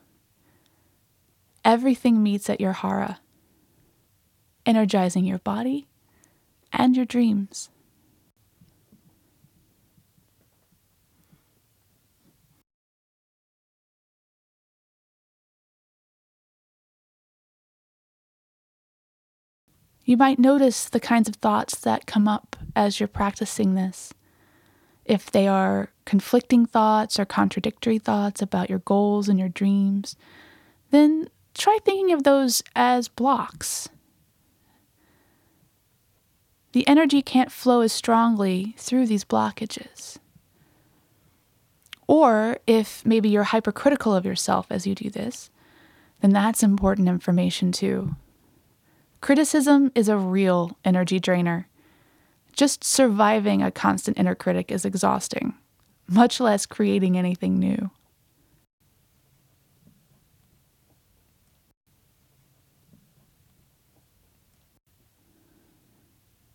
Everything 1.64 2.22
meets 2.22 2.48
at 2.48 2.60
your 2.60 2.74
hara, 2.74 3.18
energizing 4.64 5.24
your 5.24 5.40
body 5.40 5.88
and 6.72 6.96
your 6.96 7.04
dreams. 7.04 7.70
You 20.06 20.16
might 20.16 20.38
notice 20.38 20.88
the 20.88 21.00
kinds 21.00 21.28
of 21.28 21.34
thoughts 21.34 21.80
that 21.80 22.06
come 22.06 22.28
up 22.28 22.54
as 22.76 23.00
you're 23.00 23.08
practicing 23.08 23.74
this. 23.74 24.14
If 25.04 25.32
they 25.32 25.48
are 25.48 25.90
conflicting 26.04 26.64
thoughts 26.64 27.18
or 27.18 27.24
contradictory 27.24 27.98
thoughts 27.98 28.40
about 28.40 28.70
your 28.70 28.78
goals 28.78 29.28
and 29.28 29.36
your 29.36 29.48
dreams, 29.48 30.14
then 30.92 31.28
try 31.54 31.78
thinking 31.84 32.12
of 32.12 32.22
those 32.22 32.62
as 32.76 33.08
blocks. 33.08 33.88
The 36.70 36.86
energy 36.86 37.20
can't 37.20 37.50
flow 37.50 37.80
as 37.80 37.92
strongly 37.92 38.76
through 38.78 39.06
these 39.06 39.24
blockages. 39.24 40.18
Or 42.06 42.58
if 42.68 43.04
maybe 43.04 43.28
you're 43.28 43.42
hypercritical 43.44 44.14
of 44.14 44.24
yourself 44.24 44.66
as 44.70 44.86
you 44.86 44.94
do 44.94 45.10
this, 45.10 45.50
then 46.20 46.30
that's 46.30 46.62
important 46.62 47.08
information 47.08 47.72
too. 47.72 48.14
Criticism 49.26 49.90
is 49.96 50.08
a 50.08 50.16
real 50.16 50.78
energy 50.84 51.18
drainer. 51.18 51.66
Just 52.52 52.84
surviving 52.84 53.60
a 53.60 53.72
constant 53.72 54.16
inner 54.20 54.36
critic 54.36 54.70
is 54.70 54.84
exhausting, 54.84 55.52
much 56.06 56.38
less 56.38 56.64
creating 56.64 57.18
anything 57.18 57.58
new. 57.58 57.90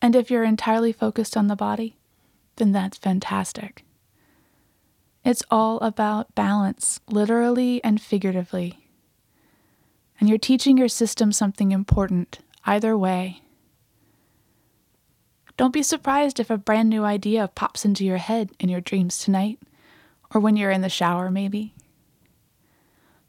And 0.01 0.15
if 0.15 0.31
you're 0.31 0.45
entirely 0.45 0.93
focused 0.93 1.35
on 1.35 1.47
the 1.47 1.57
body, 1.57 1.97
then 2.55 2.71
that's 2.71 2.97
fantastic. 2.97 3.83
It's 5.25 5.43
all 5.51 5.77
about 5.79 6.35
balance, 6.35 7.01
literally 7.09 7.83
and 7.83 7.99
figuratively. 7.99 8.87
And 10.21 10.29
you're 10.29 10.37
teaching 10.37 10.77
your 10.77 10.87
system 10.87 11.33
something 11.33 11.73
important 11.73 12.39
either 12.65 12.97
way. 12.97 13.41
Don't 15.57 15.73
be 15.73 15.83
surprised 15.83 16.39
if 16.39 16.49
a 16.49 16.57
brand 16.57 16.89
new 16.89 17.03
idea 17.03 17.49
pops 17.53 17.85
into 17.85 18.05
your 18.05 18.17
head 18.17 18.49
in 18.59 18.69
your 18.69 18.81
dreams 18.81 19.19
tonight, 19.19 19.59
or 20.33 20.41
when 20.41 20.55
you're 20.55 20.71
in 20.71 20.81
the 20.81 20.89
shower, 20.89 21.29
maybe. 21.29 21.73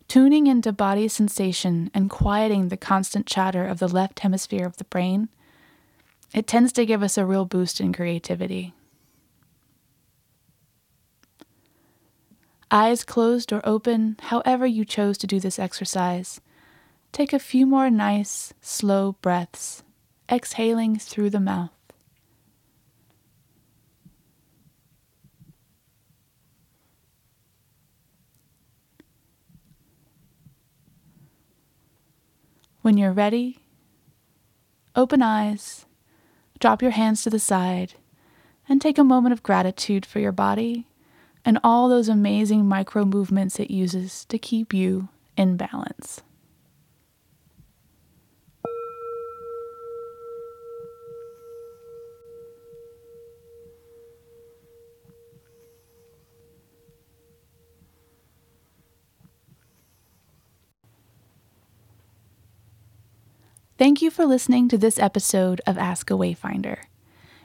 Tuning 0.09 0.47
into 0.47 0.73
body 0.73 1.09
sensation 1.09 1.91
and 1.93 2.11
quieting 2.11 2.69
the 2.69 2.77
constant 2.77 3.27
chatter 3.27 3.67
of 3.67 3.79
the 3.79 3.89
left 3.89 4.21
hemisphere 4.21 4.67
of 4.67 4.77
the 4.77 4.85
brain, 4.85 5.29
it 6.35 6.47
tends 6.47 6.73
to 6.73 6.87
give 6.87 7.03
us 7.03 7.19
a 7.19 7.27
real 7.27 7.45
boost 7.45 7.81
in 7.81 7.93
creativity. 7.93 8.73
Eyes 12.71 13.05
closed 13.05 13.53
or 13.53 13.61
open, 13.65 14.17
however 14.21 14.67
you 14.67 14.87
chose 14.87 15.19
to 15.19 15.27
do 15.27 15.39
this 15.39 15.59
exercise 15.59 16.41
Take 17.13 17.35
a 17.35 17.39
few 17.39 17.67
more 17.67 17.91
nice, 17.91 18.55
slow 18.63 19.17
breaths, 19.21 19.83
exhaling 20.31 20.97
through 20.99 21.29
the 21.29 21.41
mouth. 21.41 21.71
When 32.81 32.97
you're 32.97 33.13
ready, 33.13 33.59
open 34.97 35.21
eyes, 35.21 35.85
drop 36.59 36.81
your 36.81 36.93
hands 36.93 37.23
to 37.25 37.31
the 37.31 37.39
side, 37.39 37.93
and 38.67 38.81
take 38.81 38.97
a 38.97 39.05
moment 39.05 39.35
of 39.35 39.43
gratitude 39.43 40.07
for 40.07 40.19
your 40.19 40.33
body 40.33 40.87
and 41.45 41.59
all 41.63 41.91
those 41.91 42.09
amazing 42.09 42.65
micro 42.65 43.05
movements 43.05 43.61
it 43.61 43.71
uses 43.71 44.25
to 44.25 44.39
keep 44.39 44.73
you 44.73 45.11
in 45.37 45.59
balance. 45.59 46.23
Thank 63.79 64.03
you 64.03 64.11
for 64.11 64.27
listening 64.27 64.69
to 64.69 64.79
this 64.79 64.99
episode 64.99 65.61
of 65.67 65.79
Ask 65.79 66.11
a 66.11 66.15
Wayfinder. 66.15 66.77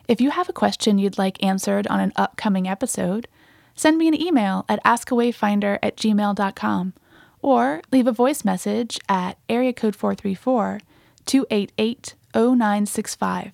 If 0.07 0.19
you 0.19 0.31
have 0.31 0.49
a 0.49 0.53
question 0.53 0.97
you'd 0.97 1.17
like 1.17 1.41
answered 1.41 1.87
on 1.87 1.99
an 1.99 2.11
upcoming 2.15 2.67
episode, 2.67 3.27
send 3.75 3.97
me 3.97 4.07
an 4.07 4.21
email 4.21 4.65
at 4.67 4.83
askawayfinder 4.83 5.79
at 5.81 5.95
gmail.com 5.95 6.93
or 7.41 7.81
leave 7.91 8.07
a 8.07 8.11
voice 8.11 8.43
message 8.43 8.99
at 9.07 9.37
area 9.47 9.71
code 9.71 9.95
434 9.95 10.81
288 11.25 12.15
0965. 12.33 13.53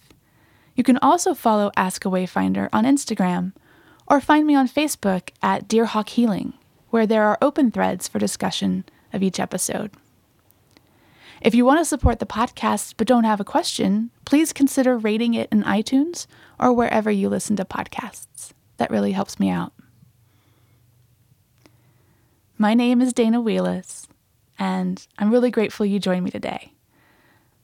You 0.75 0.83
can 0.83 0.97
also 0.97 1.35
follow 1.35 1.71
Ask 1.77 2.05
a 2.05 2.09
Wayfinder 2.09 2.69
on 2.73 2.85
Instagram 2.85 3.53
or 4.07 4.19
find 4.19 4.47
me 4.47 4.55
on 4.55 4.67
Facebook 4.67 5.29
at 5.43 5.67
Deer 5.67 5.85
Hawk 5.85 6.09
Healing, 6.09 6.53
where 6.89 7.05
there 7.05 7.23
are 7.23 7.37
open 7.39 7.69
threads 7.69 8.07
for 8.07 8.17
discussion 8.17 8.83
of 9.13 9.21
each 9.21 9.39
episode. 9.39 9.91
If 11.43 11.53
you 11.53 11.65
want 11.65 11.81
to 11.81 11.85
support 11.85 12.19
the 12.19 12.25
podcast 12.25 12.93
but 12.95 13.05
don't 13.05 13.25
have 13.25 13.41
a 13.41 13.43
question, 13.45 14.11
please 14.23 14.53
consider 14.53 14.97
rating 14.97 15.33
it 15.33 15.49
in 15.51 15.63
iTunes 15.63 16.25
or 16.57 16.71
wherever 16.71 17.11
you 17.11 17.27
listen 17.27 17.57
to 17.57 17.65
podcasts. 17.65 18.53
That 18.77 18.89
really 18.89 19.11
helps 19.11 19.41
me 19.41 19.49
out. 19.49 19.73
My 22.57 22.73
name 22.73 23.01
is 23.01 23.11
Dana 23.11 23.41
Wheelis, 23.41 24.07
and 24.57 25.05
I'm 25.19 25.31
really 25.31 25.51
grateful 25.51 25.85
you 25.85 25.99
joined 25.99 26.23
me 26.23 26.31
today. 26.31 26.71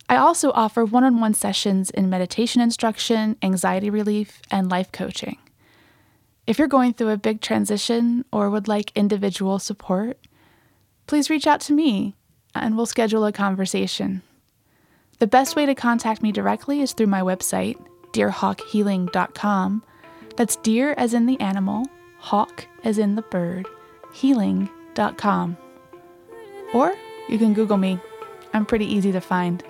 I 0.10 0.18
also 0.18 0.52
offer 0.52 0.84
one 0.84 1.06
on 1.06 1.22
one 1.22 1.34
sessions 1.34 1.90
in 1.90 2.10
meditation 2.10 2.62
instruction, 2.62 3.38
anxiety 3.42 3.90
relief, 3.90 4.42
and 4.52 4.70
life 4.70 4.92
coaching. 4.92 5.38
If 6.46 6.60
you're 6.60 6.68
going 6.68 6.96
through 6.96 7.12
a 7.12 7.18
big 7.18 7.40
transition 7.40 8.26
or 8.34 8.50
would 8.50 8.68
like 8.68 8.92
individual 8.94 9.58
support, 9.58 10.18
please 11.08 11.30
reach 11.30 11.48
out 11.48 11.62
to 11.62 11.74
me 11.74 12.18
and 12.56 12.76
we'll 12.76 12.86
schedule 12.86 13.26
a 13.26 13.32
conversation. 13.32 14.22
The 15.20 15.28
best 15.28 15.56
way 15.56 15.66
to 15.66 15.76
contact 15.76 16.22
me 16.22 16.32
directly 16.32 16.82
is 16.82 16.94
through 16.94 17.08
my 17.08 17.22
website, 17.22 17.78
deerhawkhealing.com. 18.14 19.84
That's 20.38 20.56
deer 20.58 20.94
as 20.98 21.14
in 21.14 21.26
the 21.26 21.40
animal, 21.42 21.86
hawk 22.20 22.66
as 22.84 22.98
in 22.98 23.16
the 23.16 23.22
bird, 23.24 23.68
healing.com. 24.14 25.58
Or 26.74 26.96
you 27.28 27.38
can 27.38 27.54
Google 27.54 27.78
me. 27.78 28.00
I'm 28.54 28.66
pretty 28.66 28.86
easy 28.86 29.12
to 29.12 29.22
find. 29.22 29.64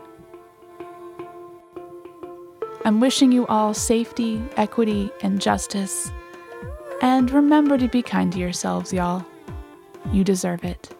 I'm 2.86 3.00
wishing 3.00 3.32
you 3.32 3.46
all 3.48 3.74
safety, 3.74 4.42
equity, 4.56 5.12
and 5.22 5.42
justice. 5.42 6.12
And 7.02 7.30
remember 7.32 7.78
to 7.78 7.88
be 7.88 8.02
kind 8.02 8.32
to 8.34 8.40
yourselves, 8.40 8.94
y'all. 8.94 9.26
You 10.12 10.24
deserve 10.24 10.64
it. 10.64 10.96